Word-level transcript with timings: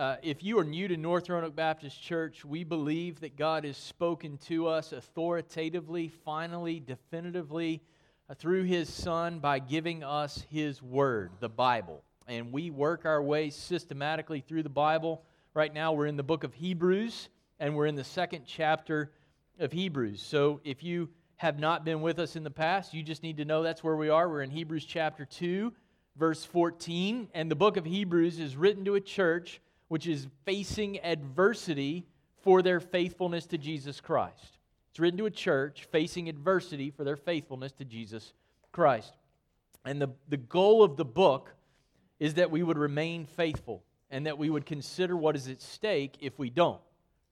Uh, 0.00 0.16
if 0.22 0.42
you 0.42 0.58
are 0.58 0.64
new 0.64 0.88
to 0.88 0.96
North 0.96 1.28
Roanoke 1.28 1.54
Baptist 1.54 2.02
Church, 2.02 2.42
we 2.42 2.64
believe 2.64 3.20
that 3.20 3.36
God 3.36 3.64
has 3.64 3.76
spoken 3.76 4.38
to 4.46 4.66
us 4.66 4.92
authoritatively, 4.92 6.08
finally, 6.08 6.80
definitively, 6.80 7.82
uh, 8.26 8.32
through 8.32 8.62
His 8.62 8.90
Son 8.90 9.40
by 9.40 9.58
giving 9.58 10.02
us 10.02 10.46
His 10.48 10.80
Word, 10.80 11.32
the 11.40 11.50
Bible. 11.50 12.02
And 12.26 12.50
we 12.50 12.70
work 12.70 13.04
our 13.04 13.22
way 13.22 13.50
systematically 13.50 14.40
through 14.40 14.62
the 14.62 14.70
Bible. 14.70 15.22
Right 15.52 15.74
now, 15.74 15.92
we're 15.92 16.06
in 16.06 16.16
the 16.16 16.22
book 16.22 16.44
of 16.44 16.54
Hebrews, 16.54 17.28
and 17.58 17.76
we're 17.76 17.84
in 17.84 17.94
the 17.94 18.02
second 18.02 18.46
chapter 18.46 19.12
of 19.58 19.70
Hebrews. 19.70 20.22
So 20.22 20.62
if 20.64 20.82
you 20.82 21.10
have 21.36 21.58
not 21.58 21.84
been 21.84 22.00
with 22.00 22.18
us 22.18 22.36
in 22.36 22.42
the 22.42 22.50
past, 22.50 22.94
you 22.94 23.02
just 23.02 23.22
need 23.22 23.36
to 23.36 23.44
know 23.44 23.62
that's 23.62 23.84
where 23.84 23.96
we 23.96 24.08
are. 24.08 24.30
We're 24.30 24.44
in 24.44 24.50
Hebrews 24.50 24.86
chapter 24.86 25.26
2 25.26 25.74
verse 26.16 26.44
14. 26.44 27.28
And 27.34 27.50
the 27.50 27.54
book 27.54 27.76
of 27.76 27.84
Hebrews 27.84 28.40
is 28.40 28.56
written 28.56 28.84
to 28.86 28.94
a 28.94 29.00
church 29.00 29.60
which 29.90 30.06
is 30.06 30.28
facing 30.44 31.00
adversity 31.00 32.06
for 32.44 32.62
their 32.62 32.78
faithfulness 32.78 33.44
to 33.44 33.58
Jesus 33.58 34.00
Christ. 34.00 34.56
It's 34.92 35.00
written 35.00 35.18
to 35.18 35.26
a 35.26 35.32
church 35.32 35.88
facing 35.90 36.28
adversity 36.28 36.92
for 36.92 37.02
their 37.02 37.16
faithfulness 37.16 37.72
to 37.72 37.84
Jesus 37.84 38.32
Christ. 38.70 39.12
And 39.84 40.00
the, 40.00 40.10
the 40.28 40.36
goal 40.36 40.84
of 40.84 40.96
the 40.96 41.04
book 41.04 41.52
is 42.20 42.34
that 42.34 42.52
we 42.52 42.62
would 42.62 42.78
remain 42.78 43.26
faithful 43.26 43.82
and 44.12 44.26
that 44.26 44.38
we 44.38 44.48
would 44.48 44.64
consider 44.64 45.16
what 45.16 45.34
is 45.34 45.48
at 45.48 45.60
stake 45.60 46.18
if 46.20 46.38
we 46.38 46.50
don't, 46.50 46.80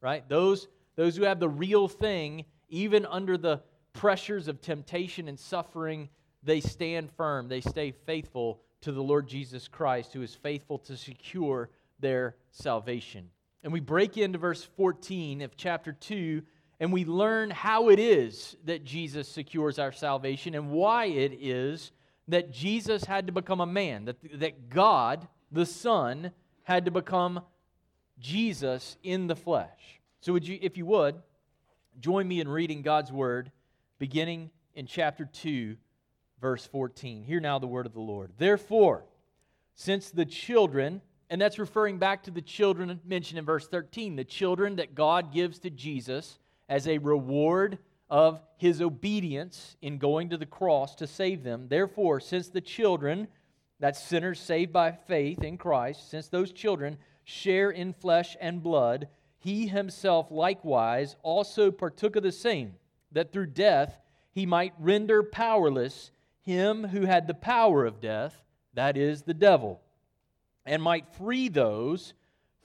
right? 0.01 0.29
Those, 0.29 0.67
those 0.97 1.17
who 1.17 1.23
have 1.23 1.39
the 1.39 1.49
real 1.49 1.87
thing, 1.87 2.45
even 2.71 3.07
under 3.07 3.39
the 3.39 3.63
pressures 3.93 4.49
of 4.49 4.61
temptation 4.61 5.29
and 5.29 5.39
suffering, 5.39 6.09
they 6.43 6.61
stand 6.61 7.13
firm, 7.13 7.47
they 7.47 7.61
stay 7.61 7.93
faithful 7.93 8.61
to 8.81 8.91
the 8.91 9.03
Lord 9.03 9.29
Jesus 9.29 9.69
Christ, 9.69 10.13
who 10.13 10.23
is 10.23 10.35
faithful 10.35 10.81
to 10.81 10.97
secure 10.97 11.71
their 12.01 12.37
salvation. 12.51 13.31
And 13.63 13.73
we 13.73 13.81
break 13.81 14.17
into 14.17 14.39
verse 14.39 14.63
14 14.77 15.43
of 15.43 15.57
chapter 15.57 15.93
2, 15.93 16.43
and 16.81 16.93
we 16.93 17.05
learn 17.05 17.51
how 17.51 17.89
it 17.89 17.99
is 17.99 18.57
that 18.65 18.85
Jesus 18.85 19.29
secures 19.29 19.79
our 19.79 19.93
salvation 19.93 20.55
and 20.55 20.71
why 20.71 21.07
it 21.07 21.37
is 21.41 21.93
that 22.29 22.53
Jesus 22.53 23.05
had 23.05 23.27
to 23.27 23.33
become 23.33 23.61
a 23.61 23.67
man, 23.67 24.05
that, 24.05 24.17
that 24.41 24.69
God, 24.69 25.27
the 25.51 25.67
Son, 25.67 26.31
had 26.63 26.85
to 26.85 26.91
become 26.91 27.41
Jesus 28.21 28.97
in 29.03 29.27
the 29.27 29.37
flesh. 29.37 30.01
So, 30.21 30.33
would 30.35 30.47
you, 30.47 30.59
if 30.61 30.77
you 30.77 30.85
would, 30.87 31.17
join 31.99 32.29
me 32.29 32.41
in 32.41 32.49
reading 32.49 32.83
God's 32.83 33.11
word, 33.11 33.51
beginning 33.99 34.51
in 34.75 34.87
chapter 34.87 35.25
2, 35.25 35.77
verse 36.41 36.67
14. 36.67 37.23
Hear 37.23 37.41
now 37.41 37.59
the 37.59 37.67
word 37.67 37.87
of 37.87 37.95
the 37.95 38.01
Lord. 38.01 38.33
Therefore, 38.39 39.05
since 39.75 40.11
the 40.11 40.25
children, 40.25 41.01
and 41.31 41.41
that's 41.41 41.59
referring 41.59 41.99
back 41.99 42.23
to 42.25 42.31
the 42.31 42.43
children 42.43 43.01
mentioned 43.05 43.39
in 43.39 43.45
verse 43.45 43.69
13, 43.69 44.17
the 44.17 44.25
children 44.25 44.77
that 44.77 44.95
God 44.95 45.33
gives 45.33 45.59
to 45.61 45.71
Jesus 45.71 46.39
as 46.69 46.87
a 46.87 46.99
reward 46.99 47.79
of 48.11 48.41
his 48.57 48.81
obedience 48.81 49.77
in 49.83 49.99
going 49.99 50.31
to 50.31 50.39
the 50.39 50.47
cross 50.47 50.95
to 50.97 51.07
save 51.07 51.43
them. 51.43 51.67
Therefore, 51.69 52.21
since 52.21 52.49
the 52.49 52.61
children, 52.61 53.29
that 53.81 53.97
sinners 53.97 54.41
saved 54.41 54.73
by 54.73 54.93
faith 54.93 55.43
in 55.43 55.59
Christ, 55.59 56.11
since 56.11 56.29
those 56.29 56.53
children 56.53 56.99
share 57.25 57.71
in 57.71 57.93
flesh 57.93 58.37
and 58.41 58.63
blood, 58.63 59.09
he 59.39 59.67
himself 59.67 60.31
likewise 60.31 61.17
also 61.23 61.71
partook 61.71 62.17
of 62.17 62.23
the 62.23 62.33
same, 62.33 62.75
that 63.13 63.33
through 63.33 63.47
death 63.47 64.01
he 64.33 64.47
might 64.47 64.73
render 64.79 65.23
powerless 65.23 66.11
him 66.41 66.85
who 66.85 67.03
had 67.03 67.27
the 67.27 67.35
power 67.35 67.85
of 67.85 68.01
death, 68.01 68.43
that 68.73 68.97
is, 68.97 69.23
the 69.23 69.35
devil, 69.35 69.81
and 70.69 70.83
might 70.83 71.15
free 71.15 71.49
those 71.49 72.13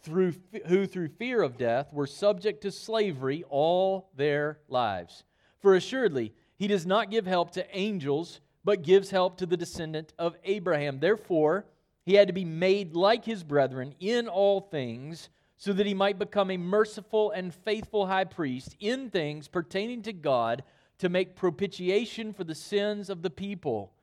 through, 0.01 0.33
who 0.67 0.85
through 0.85 1.07
fear 1.07 1.41
of 1.41 1.57
death 1.57 1.91
were 1.93 2.05
subject 2.05 2.61
to 2.61 2.71
slavery 2.71 3.43
all 3.49 4.09
their 4.15 4.59
lives. 4.67 5.23
For 5.59 5.75
assuredly, 5.75 6.33
he 6.57 6.67
does 6.67 6.85
not 6.85 7.09
give 7.09 7.25
help 7.25 7.51
to 7.51 7.75
angels, 7.75 8.41
but 8.63 8.83
gives 8.83 9.09
help 9.09 9.37
to 9.37 9.45
the 9.45 9.57
descendant 9.57 10.13
of 10.19 10.35
Abraham. 10.43 10.99
Therefore, 10.99 11.65
he 12.05 12.15
had 12.15 12.27
to 12.27 12.33
be 12.33 12.45
made 12.45 12.93
like 12.93 13.23
his 13.23 13.43
brethren 13.43 13.95
in 13.99 14.27
all 14.27 14.59
things, 14.59 15.29
so 15.55 15.71
that 15.71 15.85
he 15.85 15.93
might 15.93 16.19
become 16.19 16.51
a 16.51 16.57
merciful 16.57 17.31
and 17.31 17.53
faithful 17.53 18.07
high 18.07 18.25
priest 18.25 18.75
in 18.81 19.09
things 19.09 19.47
pertaining 19.47 20.01
to 20.01 20.11
God 20.11 20.63
to 20.97 21.07
make 21.07 21.37
propitiation 21.37 22.33
for 22.33 22.43
the 22.43 22.55
sins 22.55 23.09
of 23.09 23.21
the 23.21 23.29
people. 23.29 23.93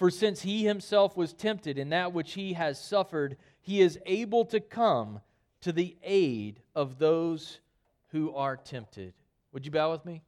For 0.00 0.08
since 0.08 0.40
he 0.40 0.64
himself 0.64 1.14
was 1.14 1.34
tempted 1.34 1.76
in 1.76 1.90
that 1.90 2.14
which 2.14 2.32
he 2.32 2.54
has 2.54 2.82
suffered, 2.82 3.36
he 3.60 3.82
is 3.82 3.98
able 4.06 4.46
to 4.46 4.58
come 4.58 5.20
to 5.60 5.72
the 5.72 5.94
aid 6.02 6.62
of 6.74 6.98
those 6.98 7.60
who 8.08 8.34
are 8.34 8.56
tempted. 8.56 9.12
Would 9.52 9.66
you 9.66 9.70
bow 9.70 9.92
with 9.92 10.06
me? 10.06 10.22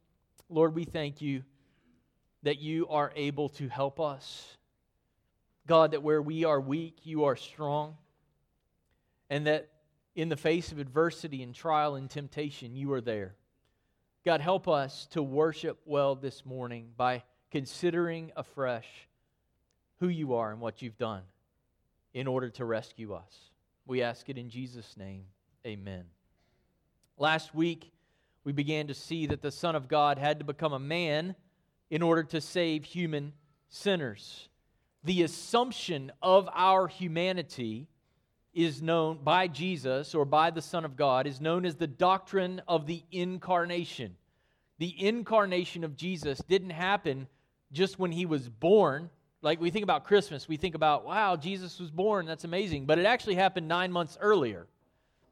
Lord, 0.50 0.74
we 0.74 0.84
thank 0.84 1.22
you 1.22 1.42
that 2.42 2.58
you 2.58 2.86
are 2.88 3.14
able 3.16 3.48
to 3.48 3.66
help 3.66 3.98
us. 3.98 4.58
God, 5.66 5.92
that 5.92 6.02
where 6.02 6.20
we 6.20 6.44
are 6.44 6.60
weak, 6.60 6.98
you 7.04 7.24
are 7.24 7.36
strong. 7.36 7.96
And 9.30 9.46
that 9.46 9.70
in 10.14 10.28
the 10.28 10.36
face 10.36 10.70
of 10.70 10.80
adversity 10.80 11.42
and 11.42 11.54
trial 11.54 11.94
and 11.94 12.10
temptation, 12.10 12.76
you 12.76 12.92
are 12.92 13.00
there. 13.00 13.36
God, 14.22 14.42
help 14.42 14.68
us 14.68 15.06
to 15.12 15.22
worship 15.22 15.80
well 15.86 16.14
this 16.14 16.44
morning 16.44 16.90
by 16.94 17.22
considering 17.50 18.32
afresh 18.36 19.08
who 20.02 20.08
you 20.08 20.34
are 20.34 20.50
and 20.50 20.60
what 20.60 20.82
you've 20.82 20.98
done 20.98 21.22
in 22.12 22.26
order 22.26 22.50
to 22.50 22.64
rescue 22.64 23.14
us. 23.14 23.50
We 23.86 24.02
ask 24.02 24.28
it 24.28 24.36
in 24.36 24.50
Jesus' 24.50 24.96
name. 24.96 25.26
Amen. 25.64 26.06
Last 27.16 27.54
week, 27.54 27.92
we 28.42 28.50
began 28.50 28.88
to 28.88 28.94
see 28.94 29.26
that 29.26 29.42
the 29.42 29.52
Son 29.52 29.76
of 29.76 29.86
God 29.86 30.18
had 30.18 30.40
to 30.40 30.44
become 30.44 30.72
a 30.72 30.78
man 30.80 31.36
in 31.88 32.02
order 32.02 32.24
to 32.24 32.40
save 32.40 32.82
human 32.82 33.32
sinners. 33.68 34.48
The 35.04 35.22
assumption 35.22 36.10
of 36.20 36.48
our 36.52 36.88
humanity 36.88 37.86
is 38.52 38.82
known 38.82 39.20
by 39.22 39.46
Jesus 39.46 40.16
or 40.16 40.24
by 40.24 40.50
the 40.50 40.62
Son 40.62 40.84
of 40.84 40.96
God 40.96 41.28
is 41.28 41.40
known 41.40 41.64
as 41.64 41.76
the 41.76 41.86
doctrine 41.86 42.60
of 42.66 42.88
the 42.88 43.04
incarnation. 43.12 44.16
The 44.80 45.06
incarnation 45.06 45.84
of 45.84 45.94
Jesus 45.94 46.40
didn't 46.48 46.70
happen 46.70 47.28
just 47.70 48.00
when 48.00 48.10
he 48.10 48.26
was 48.26 48.48
born. 48.48 49.08
Like 49.42 49.60
we 49.60 49.70
think 49.70 49.82
about 49.82 50.04
Christmas, 50.04 50.48
we 50.48 50.56
think 50.56 50.76
about, 50.76 51.04
wow, 51.04 51.34
Jesus 51.36 51.80
was 51.80 51.90
born, 51.90 52.26
that's 52.26 52.44
amazing. 52.44 52.86
But 52.86 52.98
it 52.98 53.06
actually 53.06 53.34
happened 53.34 53.66
nine 53.66 53.90
months 53.90 54.16
earlier 54.20 54.68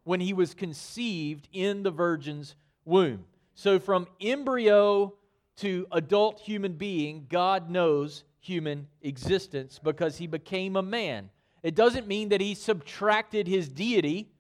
when 0.03 0.21
he 0.21 0.33
was 0.33 0.53
conceived 0.53 1.49
in 1.53 1.85
the 1.85 1.93
virgin's 1.93 2.57
womb. 2.85 3.25
So 3.55 3.79
from 3.79 4.09
embryo 4.21 5.15
to 5.59 5.87
adult 5.93 6.41
human 6.41 6.73
being, 6.73 7.27
God 7.29 7.71
knows 7.71 8.25
human 8.41 8.89
existence 9.03 9.79
because 9.83 10.17
he 10.17 10.27
became 10.27 10.75
a 10.75 10.83
man. 10.83 11.31
It 11.63 11.75
doesn't 11.75 12.09
mean 12.09 12.31
that 12.31 12.41
he 12.41 12.55
subtracted 12.55 13.47
his 13.47 13.69
deity 13.69 14.33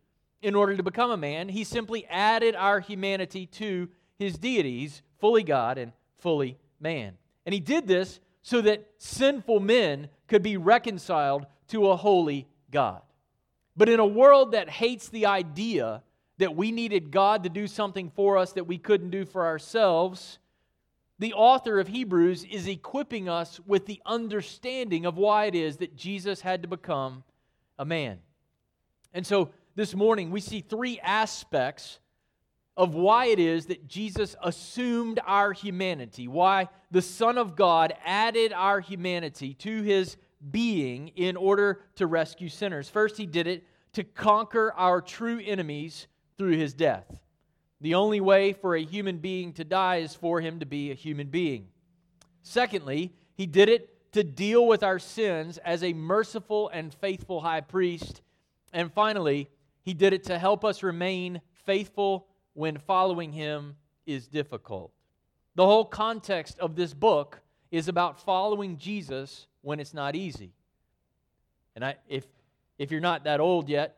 in 0.42 0.54
order 0.54 0.76
to 0.76 0.82
become 0.82 1.10
a 1.10 1.16
man. 1.16 1.48
He 1.48 1.64
simply 1.64 2.06
added 2.06 2.56
our 2.56 2.80
humanity 2.80 3.46
to 3.46 3.88
his 4.18 4.38
deity. 4.38 4.80
He's 4.80 5.02
fully 5.18 5.42
God 5.42 5.78
and 5.78 5.92
fully 6.18 6.58
man. 6.80 7.18
And 7.44 7.52
he 7.52 7.60
did 7.60 7.86
this 7.86 8.20
so 8.42 8.60
that 8.62 8.86
sinful 8.98 9.60
men 9.60 10.08
could 10.26 10.42
be 10.42 10.56
reconciled 10.56 11.46
to 11.68 11.88
a 11.88 11.96
holy 11.96 12.48
God. 12.70 13.02
But 13.76 13.88
in 13.88 14.00
a 14.00 14.06
world 14.06 14.52
that 14.52 14.68
hates 14.68 15.08
the 15.08 15.26
idea 15.26 16.02
that 16.38 16.56
we 16.56 16.72
needed 16.72 17.10
God 17.10 17.44
to 17.44 17.48
do 17.48 17.66
something 17.66 18.10
for 18.10 18.38
us 18.38 18.52
that 18.52 18.66
we 18.66 18.78
couldn't 18.78 19.10
do 19.10 19.24
for 19.24 19.46
ourselves, 19.46 20.38
the 21.18 21.34
author 21.34 21.78
of 21.78 21.88
Hebrews 21.88 22.44
is 22.44 22.66
equipping 22.66 23.28
us 23.28 23.60
with 23.66 23.84
the 23.86 24.00
understanding 24.06 25.04
of 25.04 25.18
why 25.18 25.44
it 25.44 25.54
is 25.54 25.76
that 25.76 25.94
Jesus 25.94 26.40
had 26.40 26.62
to 26.62 26.68
become 26.68 27.24
a 27.78 27.84
man. 27.84 28.18
And 29.12 29.26
so 29.26 29.50
this 29.74 29.94
morning 29.94 30.30
we 30.30 30.40
see 30.40 30.62
three 30.62 30.98
aspects 31.00 31.98
of 32.76 32.94
why 32.94 33.26
it 33.26 33.38
is 33.38 33.66
that 33.66 33.88
Jesus 33.88 34.36
assumed 34.42 35.20
our 35.26 35.52
humanity, 35.52 36.28
why 36.28 36.68
the 36.90 37.02
Son 37.02 37.36
of 37.36 37.56
God 37.56 37.94
added 38.04 38.52
our 38.52 38.80
humanity 38.80 39.54
to 39.54 39.82
his 39.82 40.16
being 40.50 41.08
in 41.08 41.36
order 41.36 41.82
to 41.96 42.06
rescue 42.06 42.48
sinners. 42.48 42.88
First, 42.88 43.16
he 43.16 43.26
did 43.26 43.46
it 43.46 43.64
to 43.92 44.04
conquer 44.04 44.72
our 44.76 45.00
true 45.00 45.40
enemies 45.44 46.06
through 46.38 46.56
his 46.56 46.72
death. 46.72 47.20
The 47.80 47.94
only 47.94 48.20
way 48.20 48.52
for 48.52 48.74
a 48.74 48.84
human 48.84 49.18
being 49.18 49.52
to 49.54 49.64
die 49.64 49.96
is 49.96 50.14
for 50.14 50.40
him 50.40 50.60
to 50.60 50.66
be 50.66 50.90
a 50.90 50.94
human 50.94 51.28
being. 51.28 51.68
Secondly, 52.42 53.12
he 53.34 53.46
did 53.46 53.68
it 53.68 54.12
to 54.12 54.24
deal 54.24 54.66
with 54.66 54.82
our 54.82 54.98
sins 54.98 55.58
as 55.58 55.82
a 55.82 55.92
merciful 55.92 56.68
and 56.70 56.92
faithful 56.94 57.40
high 57.40 57.60
priest. 57.60 58.22
And 58.72 58.92
finally, 58.92 59.48
he 59.82 59.94
did 59.94 60.12
it 60.12 60.24
to 60.24 60.38
help 60.38 60.64
us 60.64 60.82
remain 60.82 61.40
faithful 61.64 62.26
when 62.60 62.78
following 62.78 63.32
him 63.32 63.76
is 64.06 64.28
difficult. 64.28 64.90
The 65.54 65.66
whole 65.70 65.84
context 65.84 66.58
of 66.58 66.74
this 66.74 66.94
book 66.94 67.40
is 67.70 67.88
about 67.88 68.20
following 68.20 68.78
Jesus 68.78 69.46
when 69.62 69.80
it's 69.80 69.94
not 69.94 70.14
easy. 70.14 70.52
And 71.74 71.84
I, 71.84 71.96
if, 72.08 72.24
if 72.78 72.90
you're 72.90 73.08
not 73.10 73.24
that 73.24 73.40
old 73.40 73.68
yet, 73.68 73.90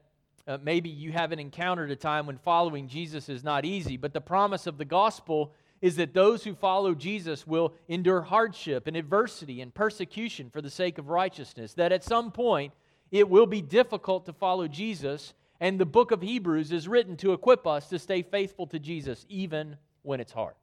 Uh, 0.45 0.59
maybe 0.73 0.91
you 1.05 1.13
haven't 1.13 1.41
encountered 1.41 1.91
a 1.93 1.97
time 1.97 2.25
when 2.27 2.39
following 2.39 2.89
Jesus 2.89 3.29
is 3.29 3.43
not 3.45 3.65
easy, 3.65 3.97
but 3.97 4.13
the 4.13 4.21
promise 4.35 4.71
of 4.71 4.77
the 4.77 4.89
gospel 5.01 5.53
is 5.81 5.95
that 5.97 6.13
those 6.13 6.49
who 6.49 6.55
follow 6.55 6.95
Jesus 6.95 7.47
will 7.47 7.71
endure 7.87 8.23
hardship 8.23 8.89
and 8.89 8.97
adversity 8.97 9.63
and 9.63 9.73
persecution 9.73 10.51
for 10.51 10.61
the 10.61 10.71
sake 10.71 10.99
of 11.01 11.07
righteousness. 11.09 11.75
That 11.75 11.93
at 11.93 12.05
some 12.05 12.31
point 12.33 12.73
it 13.11 13.27
will 13.29 13.47
be 13.47 13.63
difficult 13.63 14.25
to 14.27 14.33
follow 14.33 14.67
Jesus, 14.69 15.35
and 15.63 15.79
the 15.79 15.87
book 15.87 16.11
of 16.11 16.21
Hebrews 16.21 16.73
is 16.73 16.89
written 16.89 17.17
to 17.19 17.33
equip 17.33 17.69
us 17.69 17.89
to 17.91 17.99
stay 18.01 18.23
faithful 18.23 18.67
to 18.67 18.81
Jesus 18.81 19.25
even 19.29 19.77
when 20.03 20.19
it's 20.19 20.33
hard. 20.33 20.57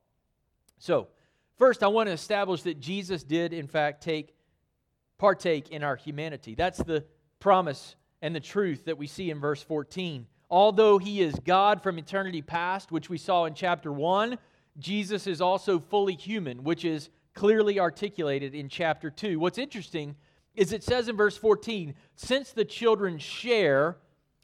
So, 0.78 1.08
first, 1.58 1.84
I 1.84 1.88
want 1.88 2.08
to 2.08 2.14
establish 2.14 2.64
that 2.64 2.82
Jesus 2.82 3.24
did, 3.24 3.54
in 3.54 3.66
fact, 3.66 4.04
take 4.04 4.36
partake 5.18 5.70
in 5.70 5.84
our 5.84 5.96
humanity. 5.96 6.54
That's 6.54 6.80
the 6.80 7.06
promise 7.40 7.96
and 8.22 8.36
the 8.36 8.42
truth 8.42 8.84
that 8.86 8.98
we 8.98 9.08
see 9.08 9.32
in 9.32 9.40
verse 9.40 9.64
14. 9.64 10.28
Although 10.50 10.98
he 10.98 11.22
is 11.22 11.34
God 11.46 11.82
from 11.82 11.98
eternity 11.98 12.42
past, 12.42 12.92
which 12.92 13.10
we 13.10 13.18
saw 13.18 13.46
in 13.46 13.54
chapter 13.54 13.94
1, 13.94 14.38
Jesus 14.80 15.28
is 15.28 15.40
also 15.40 15.80
fully 15.80 16.16
human, 16.16 16.66
which 16.66 16.84
is 16.84 17.10
clearly 17.34 17.80
articulated 17.80 18.54
in 18.54 18.68
chapter 18.68 19.10
2. 19.10 19.40
What's 19.40 19.60
interesting 19.60 20.18
is 20.56 20.74
it 20.74 20.84
says 20.84 21.08
in 21.08 21.16
verse 21.16 21.38
14, 21.38 21.96
since 22.16 22.52
the 22.52 22.66
children 22.66 23.18
share, 23.18 23.96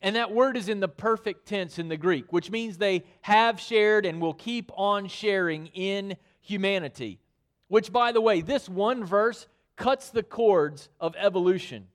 and 0.01 0.15
that 0.15 0.31
word 0.31 0.57
is 0.57 0.69
in 0.69 0.79
the 0.79 0.87
perfect 0.87 1.47
tense 1.47 1.79
in 1.79 1.87
the 1.87 1.97
Greek, 1.97 2.31
which 2.31 2.51
means 2.51 2.77
they 2.77 3.03
have 3.21 3.59
shared 3.59 4.05
and 4.05 4.21
will 4.21 4.33
keep 4.33 4.71
on 4.75 5.07
sharing 5.07 5.67
in 5.67 6.15
humanity. 6.41 7.19
Which, 7.67 7.91
by 7.91 8.11
the 8.11 8.21
way, 8.21 8.41
this 8.41 8.69
one 8.69 9.03
verse 9.03 9.47
cuts 9.75 10.09
the 10.09 10.23
cords 10.23 10.89
of 10.99 11.15
evolution. 11.17 11.87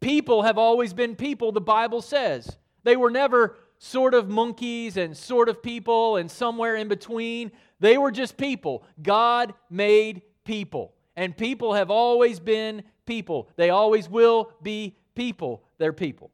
People 0.00 0.42
have 0.42 0.58
always 0.58 0.92
been 0.92 1.16
people, 1.16 1.52
the 1.52 1.60
Bible 1.60 2.02
says. 2.02 2.58
They 2.82 2.96
were 2.96 3.10
never 3.10 3.56
sort 3.78 4.14
of 4.14 4.28
monkeys 4.28 4.96
and 4.96 5.16
sort 5.16 5.48
of 5.48 5.62
people 5.62 6.16
and 6.16 6.30
somewhere 6.30 6.76
in 6.76 6.88
between. 6.88 7.50
They 7.80 7.98
were 7.98 8.12
just 8.12 8.36
people. 8.36 8.84
God 9.02 9.54
made 9.70 10.22
people. 10.44 10.92
And 11.16 11.36
people 11.36 11.74
have 11.74 11.90
always 11.90 12.40
been 12.40 12.82
people. 13.06 13.48
They 13.56 13.70
always 13.70 14.08
will 14.08 14.52
be 14.62 14.96
people. 15.14 15.62
They're 15.82 15.92
people. 15.92 16.30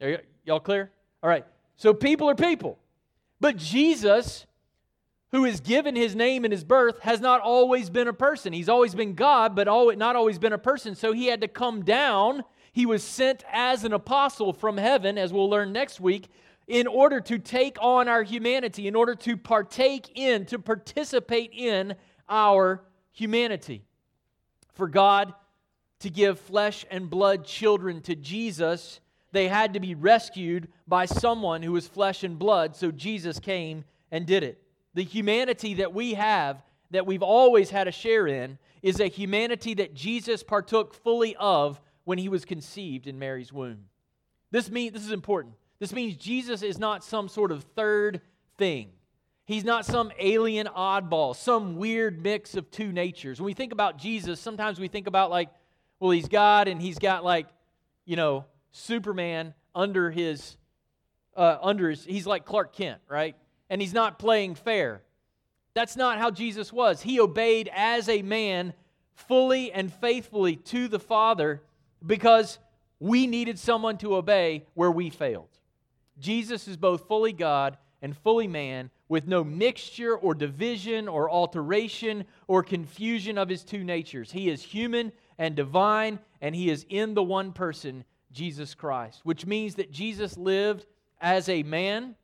Are 0.00 0.20
y'all 0.44 0.60
clear? 0.60 0.92
All 1.24 1.28
right. 1.28 1.44
So 1.74 1.92
people 1.92 2.30
are 2.30 2.36
people. 2.36 2.78
But 3.40 3.56
Jesus, 3.56 4.46
who 5.32 5.44
is 5.44 5.58
given 5.58 5.96
his 5.96 6.14
name 6.14 6.44
and 6.44 6.52
his 6.52 6.62
birth, 6.62 7.00
has 7.00 7.20
not 7.20 7.40
always 7.40 7.90
been 7.90 8.06
a 8.06 8.12
person. 8.12 8.52
He's 8.52 8.68
always 8.68 8.94
been 8.94 9.14
God, 9.14 9.56
but 9.56 9.66
not 9.98 10.14
always 10.14 10.38
been 10.38 10.52
a 10.52 10.58
person. 10.58 10.94
So 10.94 11.12
he 11.12 11.26
had 11.26 11.40
to 11.40 11.48
come 11.48 11.82
down. 11.82 12.44
He 12.70 12.86
was 12.86 13.02
sent 13.02 13.42
as 13.50 13.82
an 13.82 13.92
apostle 13.92 14.52
from 14.52 14.76
heaven, 14.76 15.18
as 15.18 15.32
we'll 15.32 15.50
learn 15.50 15.72
next 15.72 15.98
week, 15.98 16.28
in 16.68 16.86
order 16.86 17.20
to 17.22 17.40
take 17.40 17.76
on 17.80 18.06
our 18.06 18.22
humanity, 18.22 18.86
in 18.86 18.94
order 18.94 19.16
to 19.16 19.36
partake 19.36 20.16
in, 20.16 20.46
to 20.46 20.60
participate 20.60 21.50
in 21.52 21.96
our 22.28 22.84
humanity. 23.10 23.82
For 24.74 24.86
God 24.86 25.34
to 26.00 26.10
give 26.10 26.38
flesh 26.38 26.84
and 26.90 27.08
blood 27.08 27.44
children 27.44 28.00
to 28.02 28.14
Jesus, 28.14 29.00
they 29.32 29.48
had 29.48 29.74
to 29.74 29.80
be 29.80 29.94
rescued 29.94 30.68
by 30.86 31.06
someone 31.06 31.62
who 31.62 31.72
was 31.72 31.86
flesh 31.86 32.22
and 32.24 32.38
blood, 32.38 32.76
so 32.76 32.90
Jesus 32.90 33.38
came 33.38 33.84
and 34.10 34.26
did 34.26 34.42
it. 34.42 34.62
The 34.94 35.04
humanity 35.04 35.74
that 35.74 35.92
we 35.92 36.14
have, 36.14 36.62
that 36.90 37.06
we've 37.06 37.22
always 37.22 37.70
had 37.70 37.88
a 37.88 37.92
share 37.92 38.26
in, 38.26 38.58
is 38.82 39.00
a 39.00 39.08
humanity 39.08 39.74
that 39.74 39.94
Jesus 39.94 40.42
partook 40.42 40.94
fully 40.94 41.34
of 41.36 41.80
when 42.04 42.18
he 42.18 42.28
was 42.28 42.44
conceived 42.44 43.06
in 43.06 43.18
Mary's 43.18 43.52
womb. 43.52 43.86
This 44.50 44.70
means 44.70 44.92
this 44.92 45.04
is 45.04 45.10
important. 45.10 45.54
This 45.80 45.92
means 45.92 46.16
Jesus 46.16 46.62
is 46.62 46.78
not 46.78 47.02
some 47.02 47.28
sort 47.28 47.50
of 47.50 47.64
third 47.74 48.20
thing. 48.56 48.90
He's 49.46 49.64
not 49.64 49.84
some 49.84 50.12
alien 50.18 50.68
oddball, 50.68 51.34
some 51.34 51.76
weird 51.76 52.22
mix 52.22 52.54
of 52.54 52.70
two 52.70 52.92
natures. 52.92 53.40
When 53.40 53.46
we 53.46 53.54
think 53.54 53.72
about 53.72 53.98
Jesus, 53.98 54.40
sometimes 54.40 54.78
we 54.78 54.88
think 54.88 55.06
about 55.06 55.30
like, 55.30 55.48
well, 56.04 56.10
he's 56.10 56.28
God 56.28 56.68
and 56.68 56.82
he's 56.82 56.98
got 56.98 57.24
like, 57.24 57.46
you 58.04 58.14
know, 58.14 58.44
Superman 58.72 59.54
under 59.74 60.10
his, 60.10 60.58
uh, 61.34 61.56
under 61.62 61.88
his, 61.88 62.04
he's 62.04 62.26
like 62.26 62.44
Clark 62.44 62.74
Kent, 62.74 63.00
right? 63.08 63.34
And 63.70 63.80
he's 63.80 63.94
not 63.94 64.18
playing 64.18 64.56
fair. 64.56 65.00
That's 65.72 65.96
not 65.96 66.18
how 66.18 66.30
Jesus 66.30 66.70
was. 66.70 67.00
He 67.00 67.20
obeyed 67.20 67.70
as 67.74 68.10
a 68.10 68.20
man 68.20 68.74
fully 69.14 69.72
and 69.72 69.90
faithfully 69.90 70.56
to 70.56 70.88
the 70.88 70.98
Father 70.98 71.62
because 72.04 72.58
we 73.00 73.26
needed 73.26 73.58
someone 73.58 73.96
to 73.96 74.14
obey 74.16 74.66
where 74.74 74.90
we 74.90 75.08
failed. 75.08 75.56
Jesus 76.18 76.68
is 76.68 76.76
both 76.76 77.08
fully 77.08 77.32
God 77.32 77.78
and 78.02 78.14
fully 78.14 78.46
man, 78.46 78.90
with 79.08 79.26
no 79.26 79.42
mixture 79.42 80.14
or 80.14 80.34
division 80.34 81.08
or 81.08 81.30
alteration 81.30 82.26
or 82.46 82.62
confusion 82.62 83.38
of 83.38 83.48
his 83.48 83.64
two 83.64 83.82
natures. 83.82 84.30
He 84.30 84.50
is 84.50 84.62
human 84.62 85.10
and 85.38 85.54
divine, 85.56 86.18
and 86.40 86.54
he 86.54 86.70
is 86.70 86.86
in 86.88 87.14
the 87.14 87.22
one 87.22 87.52
person, 87.52 88.04
Jesus 88.32 88.74
Christ, 88.74 89.20
which 89.24 89.46
means 89.46 89.76
that 89.76 89.90
Jesus 89.90 90.36
lived 90.36 90.86
as 91.20 91.48
a 91.48 91.62
man 91.62 92.16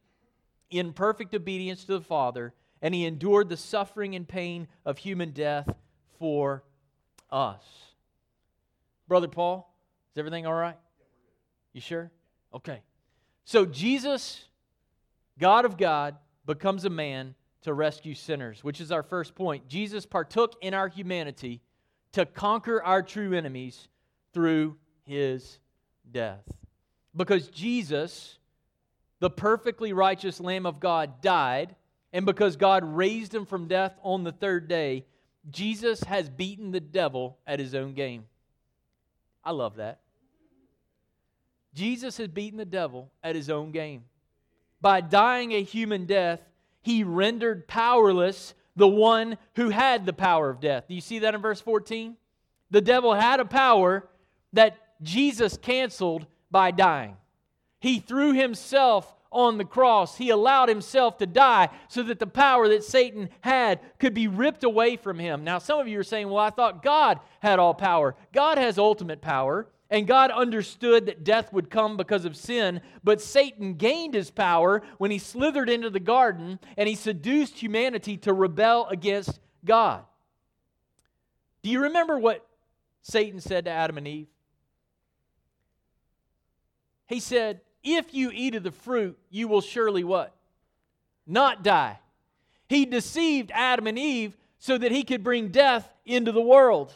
in 0.70 0.92
perfect 0.92 1.34
obedience 1.34 1.84
to 1.84 1.92
the 1.92 2.00
Father, 2.00 2.54
and 2.82 2.94
he 2.94 3.04
endured 3.04 3.48
the 3.48 3.56
suffering 3.56 4.14
and 4.14 4.26
pain 4.26 4.68
of 4.84 4.98
human 4.98 5.30
death 5.30 5.68
for 6.18 6.64
us. 7.30 7.64
Brother 9.08 9.28
Paul, 9.28 9.74
is 10.12 10.18
everything 10.18 10.46
all 10.46 10.54
right? 10.54 10.76
You 11.72 11.80
sure? 11.80 12.10
Okay. 12.54 12.80
So 13.44 13.66
Jesus, 13.66 14.44
God 15.38 15.64
of 15.64 15.76
God, 15.76 16.16
becomes 16.46 16.84
a 16.84 16.90
man 16.90 17.34
to 17.62 17.74
rescue 17.74 18.14
sinners, 18.14 18.64
which 18.64 18.80
is 18.80 18.90
our 18.90 19.02
first 19.02 19.34
point. 19.34 19.68
Jesus 19.68 20.06
partook 20.06 20.54
in 20.62 20.74
our 20.74 20.88
humanity 20.88 21.60
to 22.12 22.26
conquer 22.26 22.82
our 22.82 23.02
true 23.02 23.32
enemies 23.32 23.88
through 24.32 24.76
his 25.04 25.58
death. 26.10 26.42
Because 27.16 27.48
Jesus, 27.48 28.38
the 29.18 29.30
perfectly 29.30 29.92
righteous 29.92 30.40
Lamb 30.40 30.66
of 30.66 30.80
God, 30.80 31.20
died, 31.20 31.74
and 32.12 32.26
because 32.26 32.56
God 32.56 32.84
raised 32.84 33.34
him 33.34 33.46
from 33.46 33.68
death 33.68 33.98
on 34.02 34.24
the 34.24 34.32
third 34.32 34.68
day, 34.68 35.04
Jesus 35.48 36.02
has 36.04 36.28
beaten 36.28 36.70
the 36.70 36.80
devil 36.80 37.38
at 37.46 37.60
his 37.60 37.74
own 37.74 37.94
game. 37.94 38.24
I 39.44 39.52
love 39.52 39.76
that. 39.76 40.00
Jesus 41.74 42.16
has 42.18 42.28
beaten 42.28 42.58
the 42.58 42.64
devil 42.64 43.10
at 43.22 43.36
his 43.36 43.48
own 43.48 43.70
game. 43.70 44.04
By 44.80 45.00
dying 45.00 45.52
a 45.52 45.62
human 45.62 46.06
death, 46.06 46.40
he 46.82 47.04
rendered 47.04 47.68
powerless 47.68 48.54
the 48.76 48.88
one 48.88 49.36
who 49.56 49.70
had 49.70 50.06
the 50.06 50.12
power 50.12 50.50
of 50.50 50.60
death. 50.60 50.84
Do 50.88 50.94
you 50.94 51.00
see 51.00 51.20
that 51.20 51.34
in 51.34 51.40
verse 51.40 51.60
14? 51.60 52.16
The 52.70 52.80
devil 52.80 53.14
had 53.14 53.40
a 53.40 53.44
power 53.44 54.08
that 54.52 54.76
Jesus 55.02 55.56
canceled 55.56 56.26
by 56.50 56.70
dying. 56.70 57.16
He 57.80 57.98
threw 57.98 58.32
himself 58.32 59.14
on 59.32 59.58
the 59.58 59.64
cross. 59.64 60.16
He 60.16 60.30
allowed 60.30 60.68
himself 60.68 61.18
to 61.18 61.26
die 61.26 61.68
so 61.88 62.02
that 62.02 62.18
the 62.18 62.26
power 62.26 62.68
that 62.68 62.84
Satan 62.84 63.28
had 63.40 63.80
could 63.98 64.12
be 64.12 64.28
ripped 64.28 64.64
away 64.64 64.96
from 64.96 65.18
him. 65.18 65.44
Now, 65.44 65.58
some 65.58 65.78
of 65.78 65.88
you 65.88 65.98
are 65.98 66.04
saying, 66.04 66.28
well, 66.28 66.44
I 66.44 66.50
thought 66.50 66.82
God 66.82 67.20
had 67.40 67.58
all 67.58 67.74
power. 67.74 68.16
God 68.32 68.58
has 68.58 68.78
ultimate 68.78 69.20
power. 69.20 69.66
And 69.90 70.06
God 70.06 70.30
understood 70.30 71.06
that 71.06 71.24
death 71.24 71.52
would 71.52 71.68
come 71.68 71.96
because 71.96 72.24
of 72.24 72.36
sin, 72.36 72.80
but 73.02 73.20
Satan 73.20 73.74
gained 73.74 74.14
his 74.14 74.30
power 74.30 74.82
when 74.98 75.10
he 75.10 75.18
slithered 75.18 75.68
into 75.68 75.90
the 75.90 75.98
garden 75.98 76.60
and 76.76 76.88
he 76.88 76.94
seduced 76.94 77.58
humanity 77.58 78.16
to 78.18 78.32
rebel 78.32 78.86
against 78.88 79.40
God. 79.64 80.04
Do 81.62 81.70
you 81.70 81.82
remember 81.82 82.18
what 82.18 82.46
Satan 83.02 83.40
said 83.40 83.64
to 83.64 83.70
Adam 83.70 83.98
and 83.98 84.06
Eve? 84.06 84.28
He 87.06 87.18
said, 87.18 87.60
If 87.82 88.14
you 88.14 88.30
eat 88.32 88.54
of 88.54 88.62
the 88.62 88.70
fruit, 88.70 89.18
you 89.28 89.48
will 89.48 89.60
surely 89.60 90.04
what? 90.04 90.34
Not 91.26 91.64
die. 91.64 91.98
He 92.68 92.86
deceived 92.86 93.50
Adam 93.52 93.88
and 93.88 93.98
Eve 93.98 94.36
so 94.60 94.78
that 94.78 94.92
he 94.92 95.02
could 95.02 95.24
bring 95.24 95.48
death 95.48 95.90
into 96.06 96.30
the 96.30 96.40
world. 96.40 96.94